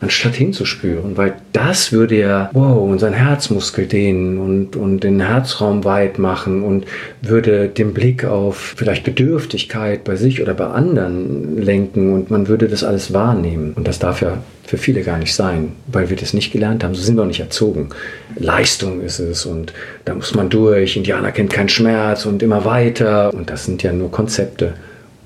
[0.00, 6.18] anstatt hinzuspüren, weil das würde ja, wow, unseren Herzmuskel dehnen und, und den Herzraum weit
[6.18, 6.86] machen und
[7.20, 12.66] würde den Blick auf vielleicht Bedürftigkeit bei sich oder bei anderen lenken und man würde
[12.68, 13.74] das alles wahrnehmen.
[13.74, 16.94] Und das darf ja für viele gar nicht sein, weil wir das nicht gelernt haben.
[16.94, 17.90] So sind wir auch nicht erzogen.
[18.38, 19.74] Leistung ist es und
[20.06, 20.96] da muss man durch.
[20.96, 23.34] Indianer kennt keinen Schmerz und immer weiter.
[23.34, 24.74] Und das sind ja nur Konzepte.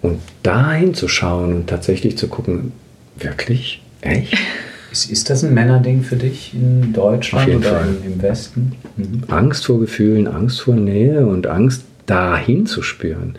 [0.02, 2.72] Und da hinzuschauen und tatsächlich zu gucken,
[3.18, 3.83] wirklich?
[4.04, 4.36] Echt?
[4.92, 7.96] Ist, ist das ein Männerding für dich in Deutschland oder Fall.
[8.06, 8.76] im Westen?
[8.96, 9.24] Mhm.
[9.26, 13.34] Angst vor Gefühlen, Angst vor Nähe und Angst dahin zu spüren.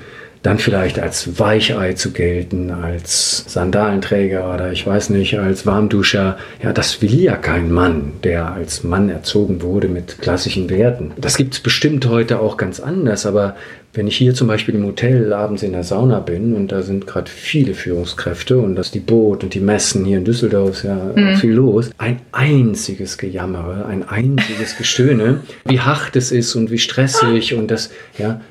[0.46, 6.38] Dann vielleicht als Weichei zu gelten, als Sandalenträger oder ich weiß nicht, als Warmduscher.
[6.62, 11.14] Ja, das will ja kein Mann, der als Mann erzogen wurde mit klassischen Werten.
[11.18, 13.56] Das gibt es bestimmt heute auch ganz anders, aber
[13.94, 17.08] wenn ich hier zum Beispiel im Hotel abends in der Sauna bin und da sind
[17.08, 21.12] gerade viele Führungskräfte und das die Boot und die Messen hier in Düsseldorf ist ja
[21.16, 21.38] mhm.
[21.38, 27.56] viel los, ein einziges Gejammere, ein einziges Gestöhne, wie hart es ist und wie stressig
[27.56, 28.42] und das, ja,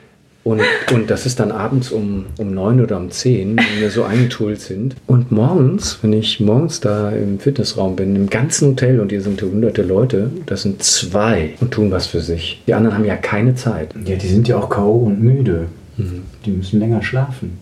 [0.45, 0.61] und,
[0.93, 4.61] und das ist dann abends um, um neun oder um zehn, wenn wir so eingetoolt
[4.61, 4.95] sind.
[5.07, 9.41] Und morgens, wenn ich morgens da im Fitnessraum bin, im ganzen Hotel und hier sind
[9.41, 12.63] hunderte Leute, das sind zwei und tun was für sich.
[12.67, 13.95] Die anderen haben ja keine Zeit.
[14.05, 14.99] Ja, die sind ja auch K.O.
[14.99, 15.67] und müde.
[15.97, 16.25] Mhm.
[16.45, 17.59] Die müssen länger schlafen.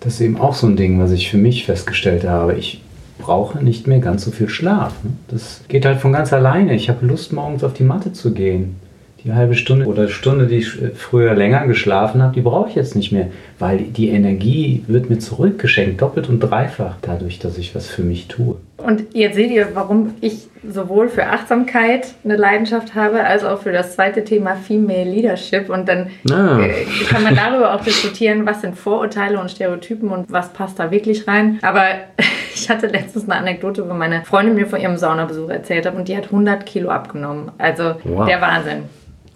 [0.00, 2.54] Das ist eben auch so ein Ding, was ich für mich festgestellt habe.
[2.54, 2.80] Ich
[3.18, 4.94] brauche nicht mehr ganz so viel Schlaf.
[5.28, 6.74] Das geht halt von ganz alleine.
[6.74, 8.76] Ich habe Lust, morgens auf die Matte zu gehen
[9.24, 12.74] die halbe Stunde oder Stunde, die ich äh, früher länger geschlafen habe, die brauche ich
[12.74, 17.74] jetzt nicht mehr, weil die Energie wird mir zurückgeschenkt, doppelt und dreifach, dadurch, dass ich
[17.74, 18.56] was für mich tue.
[18.76, 23.72] Und jetzt seht ihr, warum ich sowohl für Achtsamkeit eine Leidenschaft habe, als auch für
[23.72, 25.70] das zweite Thema Female Leadership.
[25.70, 26.60] Und dann ah.
[26.60, 30.90] Äh, kann man darüber auch diskutieren, was sind Vorurteile und Stereotypen und was passt da
[30.90, 31.58] wirklich rein.
[31.62, 31.84] Aber
[32.54, 36.08] ich hatte letztens eine Anekdote, wo meine Freundin mir von ihrem Saunabesuch erzählt hat und
[36.08, 37.52] die hat 100 Kilo abgenommen.
[37.58, 38.26] Also wow.
[38.26, 38.84] der Wahnsinn.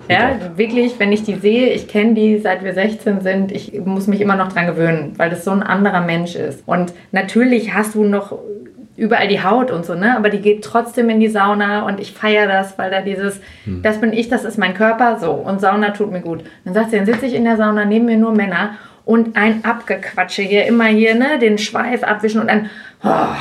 [0.09, 4.07] Ja, wirklich, wenn ich die sehe, ich kenne die seit wir 16 sind, ich muss
[4.07, 6.63] mich immer noch dran gewöhnen, weil das so ein anderer Mensch ist.
[6.67, 8.39] Und natürlich hast du noch
[8.97, 10.17] überall die Haut und so, ne?
[10.17, 13.83] Aber die geht trotzdem in die Sauna und ich feiere das, weil da dieses, hm.
[13.83, 15.31] das bin ich, das ist mein Körper, so.
[15.31, 16.43] Und Sauna tut mir gut.
[16.65, 18.73] Dann sagt sie, dann sitze ich in der Sauna, neben mir nur Männer
[19.05, 21.39] und ein Abgequatsche hier, immer hier, ne?
[21.39, 22.71] Den Schweiß abwischen und dann,
[23.05, 23.37] oh,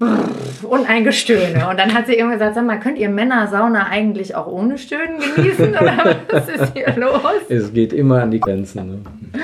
[0.00, 1.68] und ein Gestöhne.
[1.68, 4.78] Und dann hat sie irgendwann gesagt, sag mal, könnt ihr Männer Sauna eigentlich auch ohne
[4.78, 5.70] Stöhnen genießen?
[5.70, 7.20] Oder was ist hier los?
[7.48, 8.86] Es geht immer an die Grenzen.
[8.86, 9.40] Ne?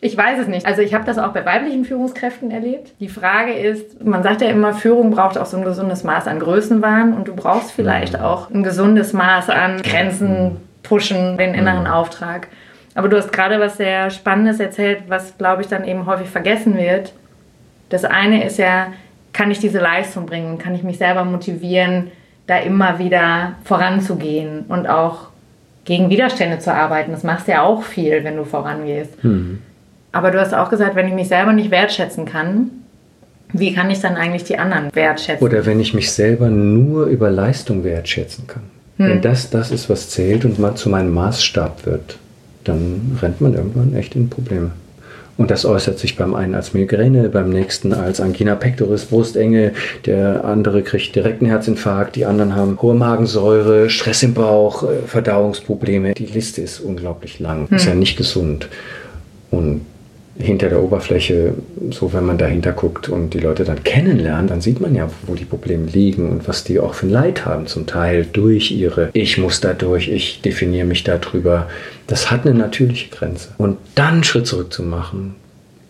[0.00, 0.66] Ich weiß es nicht.
[0.66, 2.92] Also ich habe das auch bei weiblichen Führungskräften erlebt.
[3.00, 6.38] Die Frage ist, man sagt ja immer, Führung braucht auch so ein gesundes Maß an
[6.38, 8.24] Größenwahn und du brauchst vielleicht mhm.
[8.24, 11.90] auch ein gesundes Maß an Grenzen, pushen, den inneren mhm.
[11.90, 12.48] Auftrag.
[12.94, 16.76] Aber du hast gerade was sehr Spannendes erzählt, was, glaube ich, dann eben häufig vergessen
[16.76, 17.12] wird.
[17.88, 18.88] Das eine ist ja,
[19.38, 22.10] kann ich diese Leistung bringen, kann ich mich selber motivieren,
[22.48, 25.28] da immer wieder voranzugehen und auch
[25.84, 27.12] gegen Widerstände zu arbeiten.
[27.12, 29.22] Das machst du ja auch viel, wenn du vorangehst.
[29.22, 29.60] Mhm.
[30.10, 32.70] Aber du hast auch gesagt, wenn ich mich selber nicht wertschätzen kann,
[33.52, 35.46] wie kann ich dann eigentlich die anderen wertschätzen?
[35.46, 38.64] Oder wenn ich mich selber nur über Leistung wertschätzen kann.
[38.96, 39.08] Hm.
[39.08, 42.18] Wenn das das ist, was zählt und mal zu meinem Maßstab wird,
[42.64, 44.72] dann rennt man irgendwann echt in Probleme.
[45.38, 49.72] Und das äußert sich beim einen als Migräne, beim nächsten als Angina pectoris, Brustenge,
[50.04, 55.06] der andere kriegt direkt einen Herzinfarkt, die anderen haben hohe Magensäure, Stress im Bauch, äh,
[55.06, 56.14] Verdauungsprobleme.
[56.14, 57.76] Die Liste ist unglaublich lang, hm.
[57.76, 58.68] ist ja nicht gesund.
[59.52, 59.82] Und
[60.38, 61.54] hinter der Oberfläche,
[61.90, 65.34] so wenn man dahinter guckt und die Leute dann kennenlernt, dann sieht man ja, wo
[65.34, 69.10] die Probleme liegen und was die auch für ein Leid haben, zum Teil durch ihre
[69.14, 71.68] Ich muss da durch, ich definiere mich darüber.
[72.06, 73.48] Das hat eine natürliche Grenze.
[73.58, 75.34] Und dann einen Schritt zurück zu machen,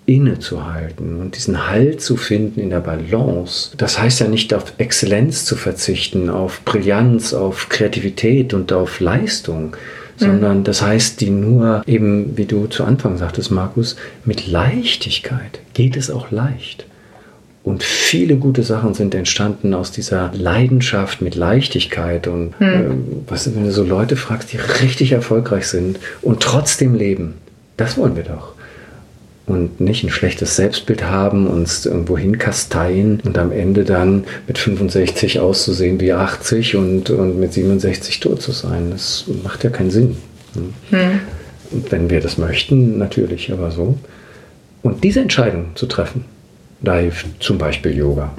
[0.07, 3.73] innezuhalten und diesen Halt zu finden in der Balance.
[3.77, 9.77] Das heißt ja nicht auf Exzellenz zu verzichten, auf Brillanz, auf Kreativität und auf Leistung,
[10.19, 15.97] sondern das heißt, die nur eben, wie du zu Anfang sagtest, Markus, mit Leichtigkeit geht
[15.97, 16.87] es auch leicht.
[17.65, 22.27] Und viele gute Sachen sind entstanden aus dieser Leidenschaft mit Leichtigkeit.
[22.27, 22.69] Und hm.
[22.69, 27.35] äh, was, wenn du so Leute fragst, die richtig erfolgreich sind und trotzdem leben,
[27.77, 28.58] das wollen wir doch
[29.49, 35.41] und nicht ein schlechtes Selbstbild haben, uns irgendwo hinkasteien und am Ende dann mit 65
[35.41, 38.91] auszusehen wie 80 und, und mit 67 tot zu sein.
[38.91, 40.17] Das macht ja keinen Sinn.
[40.91, 41.21] Hm.
[41.91, 43.99] Wenn wir das möchten, natürlich, aber so.
[44.83, 46.25] Und diese Entscheidung zu treffen,
[46.81, 48.33] da hilft zum Beispiel Yoga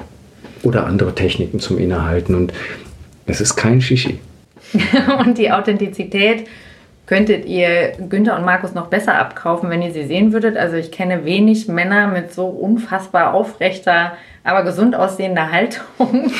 [0.62, 2.52] oder andere Techniken zum Innehalten und
[3.26, 4.18] es ist kein Shishi.
[5.24, 6.46] und die Authentizität
[7.10, 10.56] könntet ihr Günther und Markus noch besser abkaufen, wenn ihr sie sehen würdet.
[10.56, 14.12] Also ich kenne wenig Männer mit so unfassbar aufrechter,
[14.44, 15.82] aber gesund aussehender Haltung,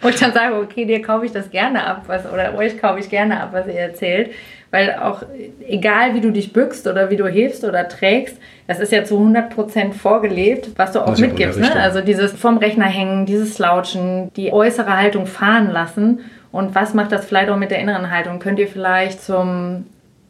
[0.00, 2.98] wo ich dann sage, okay, dir kaufe ich das gerne ab, was, oder euch kaufe
[2.98, 4.32] ich gerne ab, was ihr erzählt.
[4.72, 5.22] Weil auch
[5.64, 8.36] egal, wie du dich bückst oder wie du hebst oder trägst,
[8.66, 11.60] das ist ja zu 100% vorgelebt, was du auch was mitgibst.
[11.60, 11.72] Ne?
[11.80, 16.18] Also dieses vom Rechner hängen, dieses Slouchen, die äußere Haltung fahren lassen
[16.50, 18.38] und was macht das vielleicht auch mit der inneren Haltung?
[18.38, 19.84] Könnt ihr vielleicht zum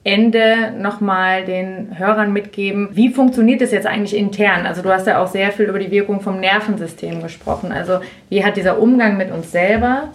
[0.04, 4.64] Ende nochmal den Hörern mitgeben, wie funktioniert das jetzt eigentlich intern?
[4.64, 7.72] Also du hast ja auch sehr viel über die Wirkung vom Nervensystem gesprochen.
[7.72, 8.00] Also
[8.31, 10.09] wie hat dieser Umgang mit uns selber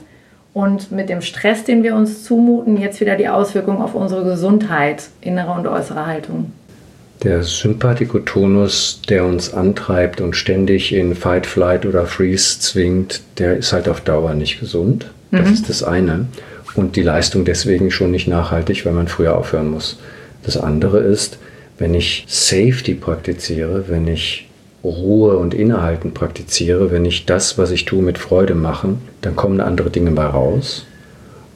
[0.53, 5.09] und mit dem Stress, den wir uns zumuten, jetzt wieder die Auswirkungen auf unsere Gesundheit,
[5.21, 6.51] innere und äußere Haltung?
[7.21, 13.71] Der Sympathikotonus, der uns antreibt und ständig in Fight, Flight oder Freeze zwingt, der ist
[13.71, 15.05] halt auf Dauer nicht gesund.
[15.33, 15.53] Das mhm.
[15.53, 16.27] ist das eine.
[16.75, 19.99] Und die Leistung deswegen schon nicht nachhaltig, weil man früher aufhören muss.
[20.43, 21.39] Das andere ist,
[21.77, 24.47] wenn ich Safety praktiziere, wenn ich
[24.83, 29.59] Ruhe und Innehalten praktiziere, wenn ich das, was ich tue, mit Freude mache, dann kommen
[29.59, 30.85] andere Dinge bei raus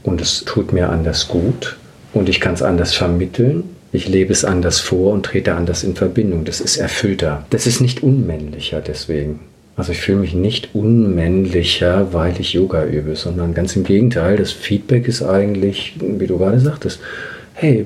[0.03, 1.77] und es tut mir anders gut
[2.13, 3.63] und ich kann es anders vermitteln.
[3.91, 6.45] Ich lebe es anders vor und trete anders in Verbindung.
[6.45, 7.45] Das ist erfüllter.
[7.49, 9.39] Das ist nicht unmännlicher deswegen.
[9.77, 14.35] Also ich fühle mich nicht unmännlicher, weil ich Yoga übe, sondern ganz im Gegenteil.
[14.35, 16.99] Das Feedback ist eigentlich, wie du gerade sagtest,
[17.53, 17.85] hey,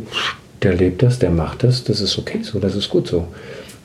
[0.64, 3.28] der lebt das, der macht das, das ist okay so, das ist gut so.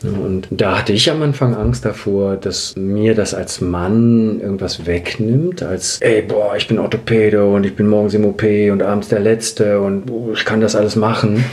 [0.03, 5.63] Und da hatte ich am Anfang Angst davor, dass mir das als Mann irgendwas wegnimmt,
[5.63, 9.21] als, ey, boah, ich bin Orthopäde und ich bin morgens im OP und abends der
[9.21, 11.45] Letzte und ich kann das alles machen.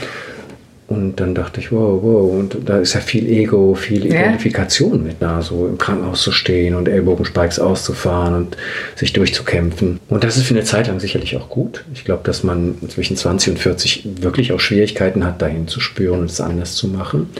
[0.86, 5.06] Und dann dachte ich, wow, wow, und da ist ja viel Ego, viel Identifikation ja.
[5.06, 8.56] mit da, so im Krankenhaus zu stehen und Ellbogenspikes auszufahren und
[8.94, 9.98] sich durchzukämpfen.
[10.10, 11.84] Und das ist für eine Zeit lang sicherlich auch gut.
[11.94, 16.20] Ich glaube, dass man zwischen 20 und 40 wirklich auch Schwierigkeiten hat, dahin zu spüren
[16.20, 17.30] und es anders zu machen.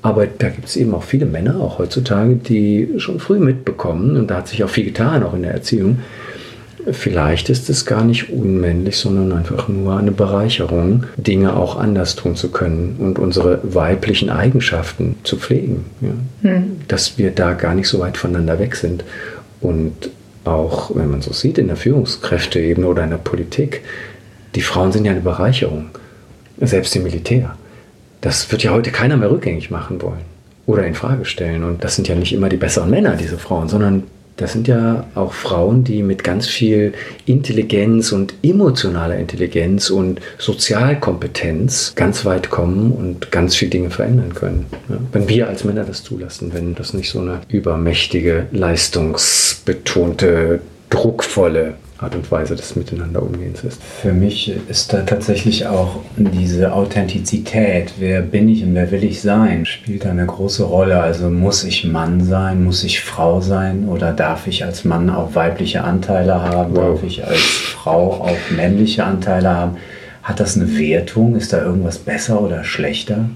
[0.00, 4.30] Aber da gibt es eben auch viele Männer, auch heutzutage, die schon früh mitbekommen, und
[4.30, 5.98] da hat sich auch viel getan, auch in der Erziehung,
[6.92, 12.36] vielleicht ist es gar nicht unmännlich, sondern einfach nur eine Bereicherung, Dinge auch anders tun
[12.36, 15.84] zu können und unsere weiblichen Eigenschaften zu pflegen.
[16.00, 16.50] Ja?
[16.50, 16.80] Hm.
[16.88, 19.04] Dass wir da gar nicht so weit voneinander weg sind.
[19.60, 20.10] Und
[20.44, 23.82] auch, wenn man so sieht, in der Führungskräfteebene oder in der Politik,
[24.54, 25.86] die Frauen sind ja eine Bereicherung,
[26.60, 27.56] selbst im Militär
[28.20, 30.24] das wird ja heute keiner mehr rückgängig machen wollen
[30.66, 31.64] oder in Frage stellen.
[31.64, 34.04] Und das sind ja nicht immer die besseren Männer, diese Frauen, sondern
[34.38, 36.92] das sind ja auch Frauen, die mit ganz viel
[37.26, 44.66] Intelligenz und emotionaler Intelligenz und Sozialkompetenz ganz weit kommen und ganz viele Dinge verändern können.
[44.88, 51.74] Ja, wenn wir als Männer das zulassen, wenn das nicht so eine übermächtige, leistungsbetonte, druckvolle
[51.98, 53.82] Art und Weise des Miteinanderumgehens ist.
[53.82, 59.20] Für mich ist da tatsächlich auch diese Authentizität, wer bin ich und wer will ich
[59.20, 61.00] sein, spielt da eine große Rolle.
[61.00, 65.34] Also muss ich Mann sein, muss ich Frau sein oder darf ich als Mann auch
[65.34, 66.94] weibliche Anteile haben, wow.
[66.94, 69.76] darf ich als Frau auch männliche Anteile haben?
[70.22, 71.34] Hat das eine Wertung?
[71.34, 73.28] Ist da irgendwas besser oder schlechter?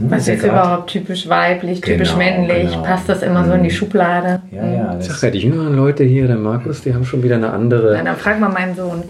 [0.00, 2.70] Hm, Was ist überhaupt typisch weiblich, typisch genau, männlich?
[2.70, 2.82] Genau.
[2.82, 3.76] Passt das immer so in die hm.
[3.76, 4.40] Schublade?
[4.50, 4.96] Ja, ja.
[4.98, 7.94] Ich sag ja, die jüngeren Leute hier, der Markus, die haben schon wieder eine andere.
[7.96, 9.02] Ja, dann frag mal meinen Sohn.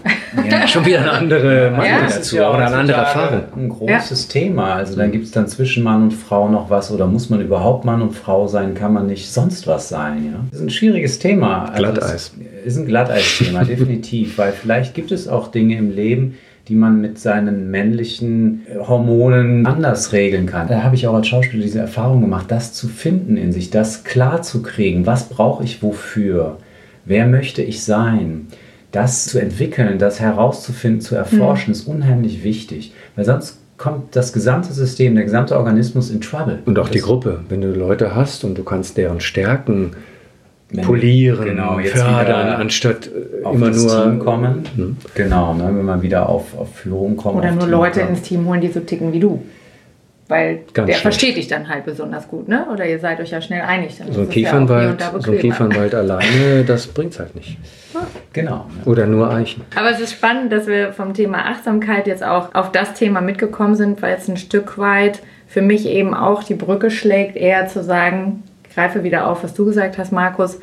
[0.49, 2.07] Ja, schon wieder eine andere Meinung ja?
[2.07, 3.43] dazu ja oder eine andere Erfahrung.
[3.55, 4.41] Ein großes ja.
[4.41, 4.75] Thema.
[4.75, 7.85] Also dann gibt es dann zwischen Mann und Frau noch was oder muss man überhaupt
[7.85, 8.73] Mann und Frau sein?
[8.73, 10.25] Kann man nicht sonst was sein?
[10.25, 10.39] Ja?
[10.51, 11.65] Das ist ein schwieriges Thema.
[11.65, 12.31] Also Glatteis.
[12.65, 14.37] Ist ein Glatteis-Thema, definitiv.
[14.37, 16.35] Weil vielleicht gibt es auch Dinge im Leben,
[16.71, 20.69] die man mit seinen männlichen äh, Hormonen anders regeln kann.
[20.69, 24.05] Da habe ich auch als Schauspieler diese Erfahrung gemacht, das zu finden in sich, das
[24.05, 25.05] klar zu kriegen.
[25.05, 26.59] Was brauche ich wofür?
[27.03, 28.47] Wer möchte ich sein?
[28.93, 31.73] Das zu entwickeln, das herauszufinden, zu erforschen, mhm.
[31.73, 32.93] ist unheimlich wichtig.
[33.17, 36.59] Weil sonst kommt das gesamte System, der gesamte Organismus in Trouble.
[36.63, 37.41] Und auch das die Gruppe.
[37.49, 39.91] Wenn du Leute hast und du kannst deren Stärken
[40.77, 44.63] polieren, genau, fördern, anstatt äh, immer nur Team kommen.
[44.75, 44.97] Hm.
[45.15, 47.37] Genau, ne, wenn man wieder auf, auf Führung kommt.
[47.37, 48.11] Oder nur Team Leute kommt.
[48.11, 49.43] ins Team holen, die so ticken wie du.
[50.27, 51.01] Weil Ganz der schlecht.
[51.01, 52.65] versteht dich dann halt besonders gut, ne?
[52.71, 53.97] Oder ihr seid euch ja schnell einig.
[53.97, 57.57] Dann so ein Kiefernwald, ja so ein Kiefernwald alleine, das bringt es halt nicht.
[58.31, 58.65] Genau.
[58.85, 58.89] Ja.
[58.89, 59.63] Oder nur Eichen.
[59.75, 63.75] Aber es ist spannend, dass wir vom Thema Achtsamkeit jetzt auch auf das Thema mitgekommen
[63.75, 67.83] sind, weil es ein Stück weit für mich eben auch die Brücke schlägt, eher zu
[67.83, 68.43] sagen,
[68.73, 70.59] greife wieder auf, was du gesagt hast, Markus.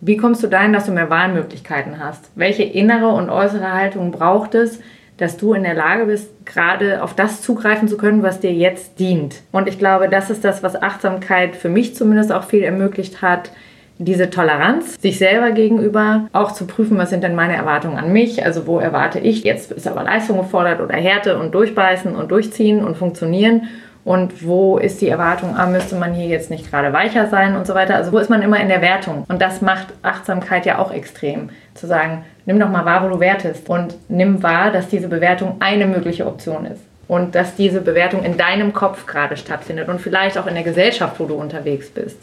[0.00, 2.30] Wie kommst du dahin, dass du mehr Wahlmöglichkeiten hast?
[2.34, 4.80] Welche innere und äußere Haltung braucht es,
[5.18, 8.98] dass du in der Lage bist, gerade auf das zugreifen zu können, was dir jetzt
[8.98, 9.42] dient?
[9.52, 13.50] Und ich glaube, das ist das, was Achtsamkeit für mich zumindest auch viel ermöglicht hat,
[13.98, 18.42] diese Toleranz sich selber gegenüber auch zu prüfen, was sind denn meine Erwartungen an mich,
[18.42, 22.82] also wo erwarte ich, jetzt ist aber Leistung gefordert oder Härte und durchbeißen und durchziehen
[22.82, 23.68] und funktionieren
[24.04, 27.66] und wo ist die Erwartung, ah, müsste man hier jetzt nicht gerade weicher sein und
[27.66, 27.96] so weiter.
[27.96, 29.24] Also wo ist man immer in der Wertung?
[29.28, 31.50] Und das macht Achtsamkeit ja auch extrem.
[31.74, 35.56] Zu sagen, nimm doch mal wahr, wo du wertest und nimm wahr, dass diese Bewertung
[35.60, 36.82] eine mögliche Option ist.
[37.08, 41.18] Und dass diese Bewertung in deinem Kopf gerade stattfindet und vielleicht auch in der Gesellschaft,
[41.18, 42.18] wo du unterwegs bist.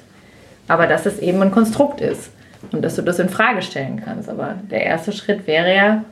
[0.67, 2.32] Aber dass es eben ein Konstrukt ist
[2.71, 4.30] und dass du das in Frage stellen kannst.
[4.30, 6.03] Aber der erste Schritt wäre ja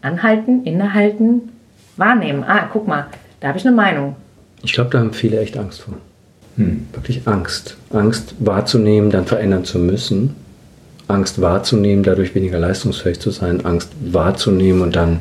[0.00, 1.52] anhalten, innehalten,
[1.96, 2.44] wahrnehmen.
[2.46, 3.06] Ah, guck mal,
[3.40, 4.16] da habe ich eine Meinung
[4.62, 5.94] ich glaube, da haben viele echt Angst vor.
[6.56, 6.86] Hm.
[6.92, 7.76] Wirklich Angst.
[7.90, 10.34] Angst wahrzunehmen, dann verändern zu müssen.
[11.06, 13.64] Angst wahrzunehmen, dadurch weniger leistungsfähig zu sein.
[13.64, 15.20] Angst wahrzunehmen und dann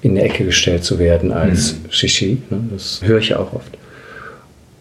[0.00, 1.78] in eine Ecke gestellt zu werden als hm.
[1.90, 2.42] Shishi.
[2.50, 2.64] Ne?
[2.72, 3.78] Das höre ich ja auch oft.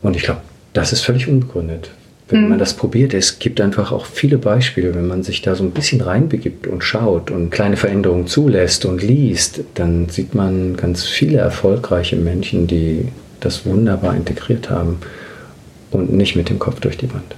[0.02, 0.42] Und ich glaube,
[0.74, 1.92] das ist völlig unbegründet.
[2.32, 2.50] Wenn mhm.
[2.50, 5.72] man das probiert, es gibt einfach auch viele Beispiele, wenn man sich da so ein
[5.72, 11.39] bisschen reinbegibt und schaut und kleine Veränderungen zulässt und liest, dann sieht man ganz viele
[11.39, 13.10] erfolgreiche Menschen, die
[13.42, 15.02] das wunderbar integriert haben
[15.92, 17.36] und nicht mit dem Kopf durch die Wand.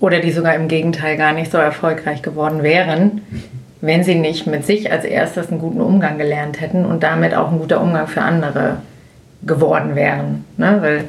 [0.00, 3.22] Oder die sogar im Gegenteil gar nicht so erfolgreich geworden wären,
[3.80, 7.52] wenn sie nicht mit sich als erstes einen guten Umgang gelernt hätten und damit auch
[7.52, 8.78] ein guter Umgang für andere
[9.42, 10.44] geworden wären.
[10.56, 10.78] Ne?
[10.80, 11.04] Weil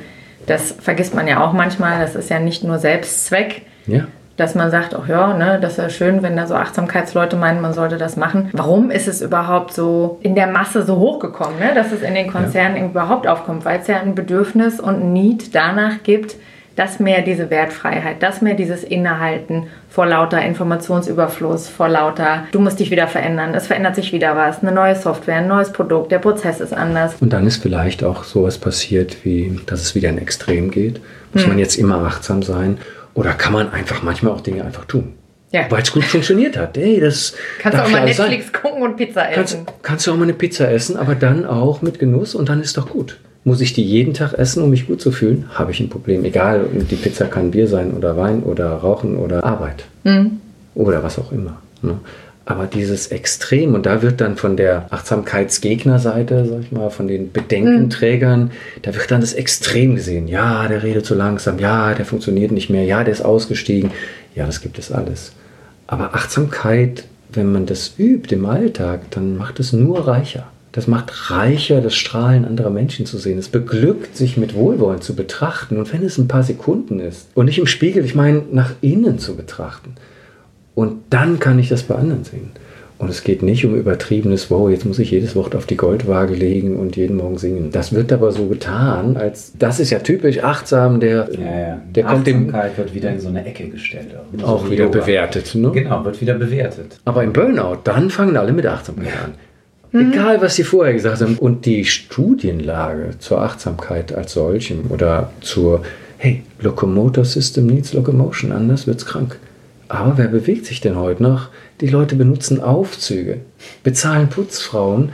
[0.46, 3.64] das vergisst man ja auch manchmal, das ist ja nicht nur Selbstzweck.
[3.88, 4.08] Ja.
[4.38, 7.74] Dass man sagt, ach ja, ne, das wäre schön, wenn da so Achtsamkeitsleute meinen, man
[7.74, 8.50] sollte das machen.
[8.52, 12.32] Warum ist es überhaupt so in der Masse so hochgekommen, ne, dass es in den
[12.32, 12.86] Konzernen ja.
[12.86, 13.64] überhaupt aufkommt?
[13.64, 16.36] Weil es ja ein Bedürfnis und ein Need danach gibt,
[16.76, 22.80] dass mehr diese Wertfreiheit, dass mehr dieses Innehalten vor lauter Informationsüberfluss, vor lauter, du musst
[22.80, 26.20] dich wieder verändern, es verändert sich wieder was, eine neue Software, ein neues Produkt, der
[26.20, 27.16] Prozess ist anders.
[27.22, 31.00] Und dann ist vielleicht auch sowas passiert, wie dass es wieder in Extrem geht.
[31.34, 31.52] Muss hm.
[31.52, 32.78] man jetzt immer achtsam sein
[33.16, 35.14] oder kann man einfach manchmal auch Dinge einfach tun?
[35.52, 35.66] Ja.
[35.70, 36.78] Weil es gut funktioniert hat.
[36.78, 38.62] Hey, das kannst du auch mal Netflix sein.
[38.62, 39.66] gucken und Pizza essen.
[39.66, 42.62] Kannst, kannst du auch mal eine Pizza essen, aber dann auch mit Genuss und dann
[42.62, 43.18] ist doch gut.
[43.46, 45.46] Muss ich die jeden Tag essen, um mich gut zu fühlen?
[45.54, 46.26] Habe ich ein Problem.
[46.26, 49.86] Egal, die Pizza kann Bier sein oder Wein oder Rauchen oder Arbeit.
[50.04, 50.42] Mhm.
[50.74, 51.62] Oder was auch immer.
[51.82, 52.00] Ne?
[52.48, 57.32] Aber dieses Extrem, und da wird dann von der Achtsamkeitsgegnerseite, sag ich mal, von den
[57.32, 58.50] Bedenkenträgern, mhm.
[58.84, 60.28] da wird dann das Extrem gesehen.
[60.28, 63.92] Ja, der redet zu so langsam, ja, der funktioniert nicht mehr, ja, der ist ausgestiegen.
[64.36, 65.32] Ja, das gibt es alles.
[65.88, 70.48] Aber Achtsamkeit, wenn man das übt im Alltag, dann macht es nur reicher.
[70.72, 73.40] Das macht reicher, das Strahlen anderer Menschen zu sehen.
[73.40, 75.78] Es beglückt, sich mit Wohlwollen zu betrachten.
[75.78, 79.18] Und wenn es ein paar Sekunden ist und nicht im Spiegel, ich meine, nach innen
[79.18, 79.96] zu betrachten.
[80.76, 82.52] Und dann kann ich das bei anderen sehen.
[82.98, 86.34] Und es geht nicht um übertriebenes, wow, jetzt muss ich jedes Wort auf die Goldwaage
[86.34, 87.70] legen und jeden Morgen singen.
[87.72, 91.82] Das wird aber so getan, als das ist ja typisch achtsam, der, ja, ja.
[91.94, 92.54] der kommt dem.
[92.54, 94.08] wird wieder in so eine Ecke gestellt.
[94.42, 95.00] Auch, auch wieder Yoga.
[95.00, 95.56] bewertet.
[95.56, 95.72] Ne?
[95.72, 97.00] Genau, wird wieder bewertet.
[97.04, 99.26] Aber im Burnout, dann fangen alle mit Achtsamkeit ja.
[99.26, 99.34] an.
[100.12, 101.38] Egal, was Sie vorher gesagt haben.
[101.38, 105.84] Und die Studienlage zur Achtsamkeit als solchem oder zur,
[106.18, 109.38] hey, Locomotor System needs locomotion, anders wird's krank.
[109.96, 111.50] Aber wer bewegt sich denn heute noch?
[111.82, 113.42] Die Leute benutzen Aufzüge,
[113.84, 115.10] bezahlen Putzfrauen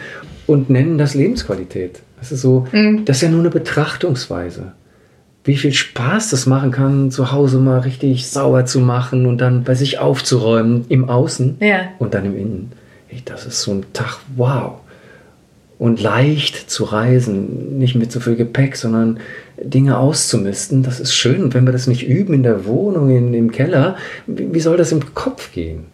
[0.47, 2.01] und nennen das Lebensqualität.
[2.19, 3.05] Das ist so, mhm.
[3.05, 4.73] das ist ja nur eine Betrachtungsweise.
[5.43, 9.63] Wie viel Spaß das machen kann, zu Hause mal richtig sauber zu machen und dann
[9.63, 11.89] bei sich aufzuräumen, im Außen ja.
[11.97, 12.71] und dann im Innen
[13.25, 14.73] das ist so ein Tag, wow.
[15.77, 19.19] Und leicht zu reisen, nicht mit so viel Gepäck, sondern
[19.63, 21.43] Dinge auszumisten, das ist schön.
[21.43, 23.95] Und wenn wir das nicht üben in der Wohnung, in, im Keller,
[24.27, 25.85] wie, wie soll das im Kopf gehen?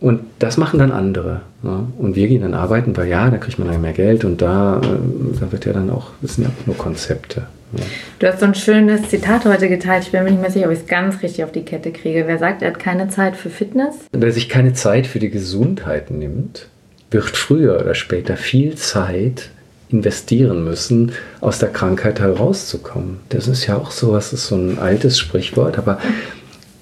[0.00, 1.42] Und das machen dann andere.
[1.62, 1.86] Ja?
[1.98, 4.80] Und wir gehen dann arbeiten, weil ja, da kriegt man dann mehr Geld und da,
[4.82, 7.46] äh, da wird ja dann auch, das sind ja auch nur Konzepte.
[7.72, 7.84] Ja.
[8.18, 10.04] Du hast so ein schönes Zitat heute geteilt.
[10.04, 12.24] Ich bin mir nicht mehr sicher, ob ich es ganz richtig auf die Kette kriege.
[12.26, 13.94] Wer sagt, er hat keine Zeit für Fitness?
[14.12, 16.66] Wer sich keine Zeit für die Gesundheit nimmt,
[17.10, 19.50] wird früher oder später viel Zeit
[19.92, 23.18] investieren müssen, aus der Krankheit herauszukommen.
[23.28, 25.98] Das ist ja auch so, was ist so ein altes Sprichwort, aber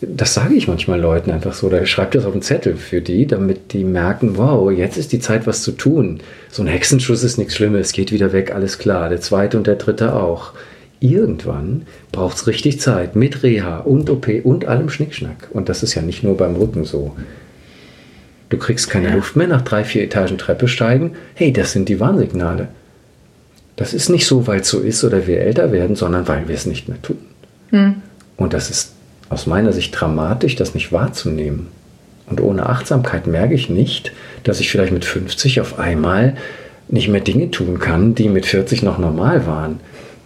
[0.01, 3.27] das sage ich manchmal Leuten einfach so, oder schreibe das auf einen Zettel für die,
[3.27, 6.21] damit die merken, wow, jetzt ist die Zeit, was zu tun.
[6.51, 9.09] So ein Hexenschuss ist nichts Schlimmes, geht wieder weg, alles klar.
[9.09, 10.53] Der zweite und der dritte auch
[11.01, 11.83] irgendwann
[12.13, 15.49] braucht es richtig Zeit mit Reha und OP und allem Schnickschnack.
[15.53, 17.17] Und das ist ja nicht nur beim Rücken so.
[18.51, 19.15] Du kriegst keine ja.
[19.15, 21.13] Luft mehr nach drei, vier Etagen Treppe steigen.
[21.35, 22.69] Hey, das sind die Warnsignale.
[23.79, 26.55] Das ist nicht so, weil es so ist oder wir älter werden, sondern weil wir
[26.57, 27.19] es nicht mehr tun.
[27.71, 28.03] Hm.
[28.37, 28.93] Und das ist
[29.29, 31.69] aus meiner Sicht dramatisch, das nicht wahrzunehmen.
[32.27, 34.11] Und ohne Achtsamkeit merke ich nicht,
[34.43, 36.37] dass ich vielleicht mit 50 auf einmal
[36.89, 39.79] nicht mehr Dinge tun kann, die mit 40 noch normal waren.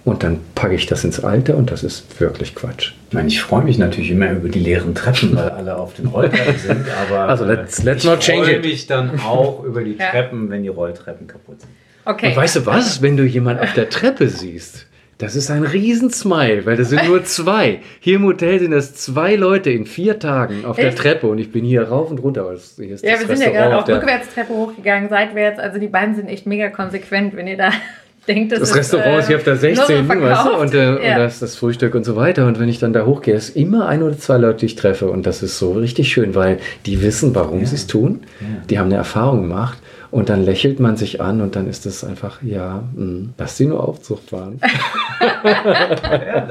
[0.07, 2.93] Und dann packe ich das ins Alter und das ist wirklich Quatsch.
[3.11, 6.07] Ich meine, ich freue mich natürlich immer über die leeren Treppen, weil alle auf den
[6.07, 6.87] Rolltreppen sind.
[7.07, 8.49] Aber also let's, let's not change it.
[8.49, 11.71] Ich freue mich dann auch über die Treppen, wenn die Rolltreppen kaputt sind.
[12.05, 12.29] Okay.
[12.29, 14.87] Und weißt du was, wenn du jemanden auf der Treppe siehst?
[15.23, 17.79] Das ist ein Riesensmile, weil das sind nur zwei.
[18.01, 20.89] Hier im Hotel sind das zwei Leute in vier Tagen auf Echt?
[20.89, 22.51] der Treppe und ich bin hier rauf und runter.
[22.51, 25.61] Das, hier ist ja, wir sind ja gerade auf Rückwärtstreppe hochgegangen, seitwärts.
[25.61, 27.71] Also die beiden sind echt mega konsequent, wenn ihr da
[28.27, 30.09] denkt, das, das ist, Restaurant ist hier auf der 16.
[30.09, 30.91] So weißt du, und, äh, ja.
[30.95, 32.47] und das, das Frühstück und so weiter.
[32.47, 35.09] Und wenn ich dann da hochgehe, ist immer ein oder zwei Leute, die ich treffe.
[35.09, 37.67] Und das ist so richtig schön, weil die wissen, warum ja.
[37.67, 38.23] sie es tun.
[38.41, 38.47] Ja.
[38.71, 39.79] Die haben eine Erfahrung gemacht.
[40.13, 43.57] Und dann lächelt man sich an und dann ist es einfach, ja, mh, hm, lass
[43.57, 44.61] sie nur Aufzucht fahren.
[45.43, 46.47] ja,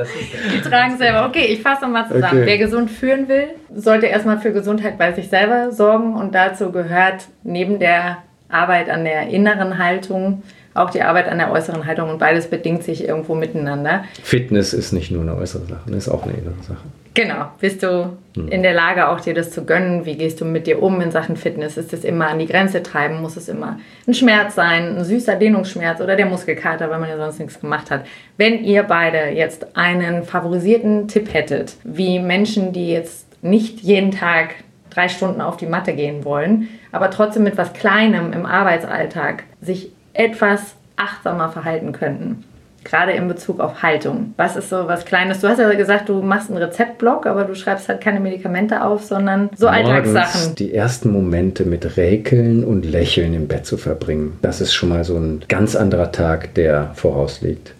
[0.52, 1.28] die tragen selber.
[1.28, 2.40] Okay, ich fasse mal zusammen.
[2.40, 2.46] Okay.
[2.48, 6.16] Wer gesund führen will, sollte erstmal für Gesundheit bei sich selber sorgen.
[6.16, 8.18] Und dazu gehört neben der
[8.50, 10.42] Arbeit an der inneren Haltung
[10.74, 14.06] auch die Arbeit an der äußeren Haltung und beides bedingt sich irgendwo miteinander.
[14.24, 16.84] Fitness ist nicht nur eine äußere Sache, das ist auch eine innere Sache.
[17.14, 17.48] Genau.
[17.60, 18.48] Bist du hm.
[18.48, 20.06] in der Lage, auch dir das zu gönnen?
[20.06, 21.76] Wie gehst du mit dir um in Sachen Fitness?
[21.76, 23.22] Ist es immer an die Grenze treiben?
[23.22, 27.18] Muss es immer ein Schmerz sein, ein süßer Dehnungsschmerz oder der Muskelkater, weil man ja
[27.18, 28.06] sonst nichts gemacht hat?
[28.38, 34.56] Wenn ihr beide jetzt einen favorisierten Tipp hättet, wie Menschen, die jetzt nicht jeden Tag
[34.90, 39.92] drei Stunden auf die Matte gehen wollen, aber trotzdem mit was Kleinem im Arbeitsalltag sich
[40.14, 42.44] etwas achtsamer verhalten könnten.
[42.84, 44.34] Gerade in Bezug auf Haltung.
[44.38, 45.40] Was ist so was Kleines?
[45.40, 49.04] Du hast ja gesagt, du machst einen Rezeptblock, aber du schreibst halt keine Medikamente auf,
[49.04, 50.56] sondern so Morgens Alltagssachen.
[50.56, 54.40] Die ersten Momente mit Räkeln und Lächeln im Bett zu verbringen.
[54.42, 57.76] Das ist schon mal so ein ganz anderer Tag, der vorausliegt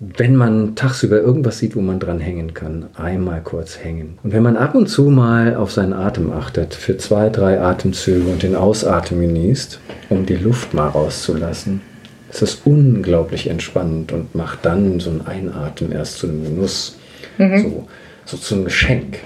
[0.00, 4.18] wenn man tagsüber irgendwas sieht, wo man dran hängen kann, einmal kurz hängen.
[4.22, 8.30] Und wenn man ab und zu mal auf seinen Atem achtet, für zwei, drei Atemzüge
[8.30, 11.80] und den Ausatmen genießt, um die Luft mal rauszulassen,
[12.30, 16.96] ist das unglaublich entspannend und macht dann so ein Einatmen erst zu einem Genuss,
[17.38, 17.58] mhm.
[17.58, 17.88] so,
[18.24, 19.18] so zu einem Geschenk.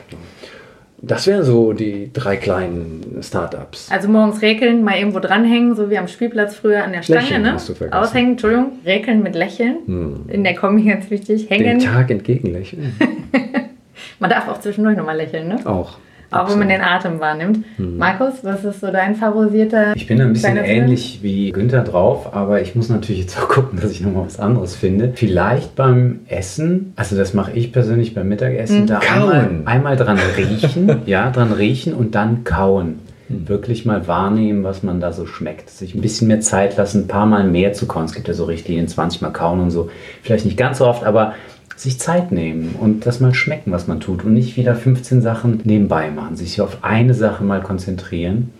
[1.05, 3.90] Das wären so die drei kleinen Startups.
[3.90, 7.20] Also morgens räkeln, mal irgendwo dranhängen, so wie am Spielplatz früher an der Stange.
[7.20, 7.53] Lächeln, ne?
[7.55, 8.00] Hast du vergessen.
[8.00, 9.78] Aushängen, Entschuldigung, räkeln mit Lächeln.
[9.84, 10.20] Hm.
[10.28, 11.50] In der Kombi ganz wichtig.
[11.50, 11.80] Hängen.
[11.80, 12.94] Den Tag entgegenlächeln.
[14.20, 15.59] Man darf auch zwischendurch nochmal lächeln, ne?
[15.64, 15.98] Auch.
[16.33, 17.64] Auch wenn man den Atem wahrnimmt.
[17.76, 17.99] Hm.
[17.99, 19.95] Markus, was ist so dein favorisierter?
[19.95, 23.78] Ich bin ein bisschen ähnlich wie Günther drauf, aber ich muss natürlich jetzt auch gucken,
[23.80, 25.12] dass ich nochmal was anderes finde.
[25.14, 28.87] Vielleicht beim Essen, also das mache ich persönlich beim Mittagessen, hm.
[28.87, 33.49] da einmal, einmal dran riechen, ja, dran riechen und dann kauen hm.
[33.49, 35.68] wirklich mal wahrnehmen, was man da so schmeckt.
[35.68, 38.07] Sich ein bisschen mehr Zeit lassen, ein paar Mal mehr zu kauen.
[38.07, 39.91] Es gibt ja so Richtlinien, 20 Mal kauen und so.
[40.22, 41.35] Vielleicht nicht ganz so oft, aber
[41.77, 45.61] sich Zeit nehmen und das mal schmecken, was man tut und nicht wieder 15 Sachen
[45.64, 48.51] nebenbei machen, sich auf eine Sache mal konzentrieren.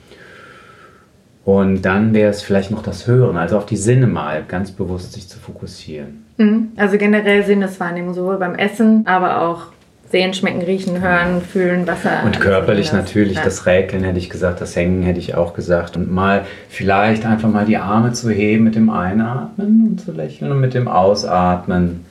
[1.45, 5.13] Und dann wäre es vielleicht noch das Hören, also auf die Sinne mal ganz bewusst
[5.13, 6.25] sich zu fokussieren.
[6.37, 6.69] Mhm.
[6.77, 9.67] Also generell Sinneswahrnehmung, sowohl beim Essen, aber auch
[10.13, 12.23] sehen, schmecken, riechen, hören, fühlen, Wasser.
[12.25, 13.45] Und körperlich natürlich, ja.
[13.45, 15.97] das Räkeln hätte ich gesagt, das Hängen hätte ich auch gesagt.
[15.97, 20.53] Und mal vielleicht einfach mal die Arme zu heben mit dem Einatmen und zu lächeln
[20.53, 22.05] und mit dem Ausatmen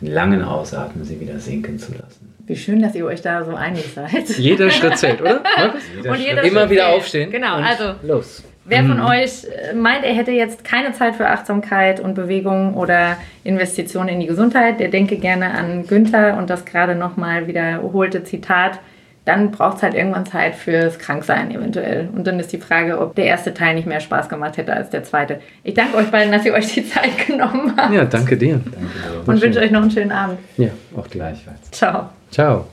[0.00, 2.34] den langen Ausatmen sie wieder sinken zu lassen.
[2.46, 4.28] Wie schön, dass ihr euch da so einig seid.
[4.38, 5.42] Jeder Schritt zählt, oder?
[5.96, 6.96] Jeder und jeder Immer wieder zählt.
[6.96, 7.30] aufstehen.
[7.30, 8.42] Genau, also los.
[8.64, 9.06] Wer von mhm.
[9.06, 14.20] euch äh, meint, er hätte jetzt keine Zeit für Achtsamkeit und Bewegung oder Investitionen in
[14.20, 18.78] die Gesundheit, der denke gerne an Günther und das gerade nochmal wiederholte Zitat
[19.28, 22.08] dann braucht es halt irgendwann Zeit fürs Kranksein eventuell.
[22.16, 24.88] Und dann ist die Frage, ob der erste Teil nicht mehr Spaß gemacht hätte als
[24.88, 25.40] der zweite.
[25.64, 27.92] Ich danke euch beiden, dass ihr euch die Zeit genommen habt.
[27.92, 28.54] Ja, danke dir.
[28.54, 29.22] Danke dir.
[29.26, 30.38] Und wünsche euch noch einen schönen Abend.
[30.56, 31.70] Ja, auch gleichfalls.
[31.70, 32.08] Ciao.
[32.30, 32.66] Ciao.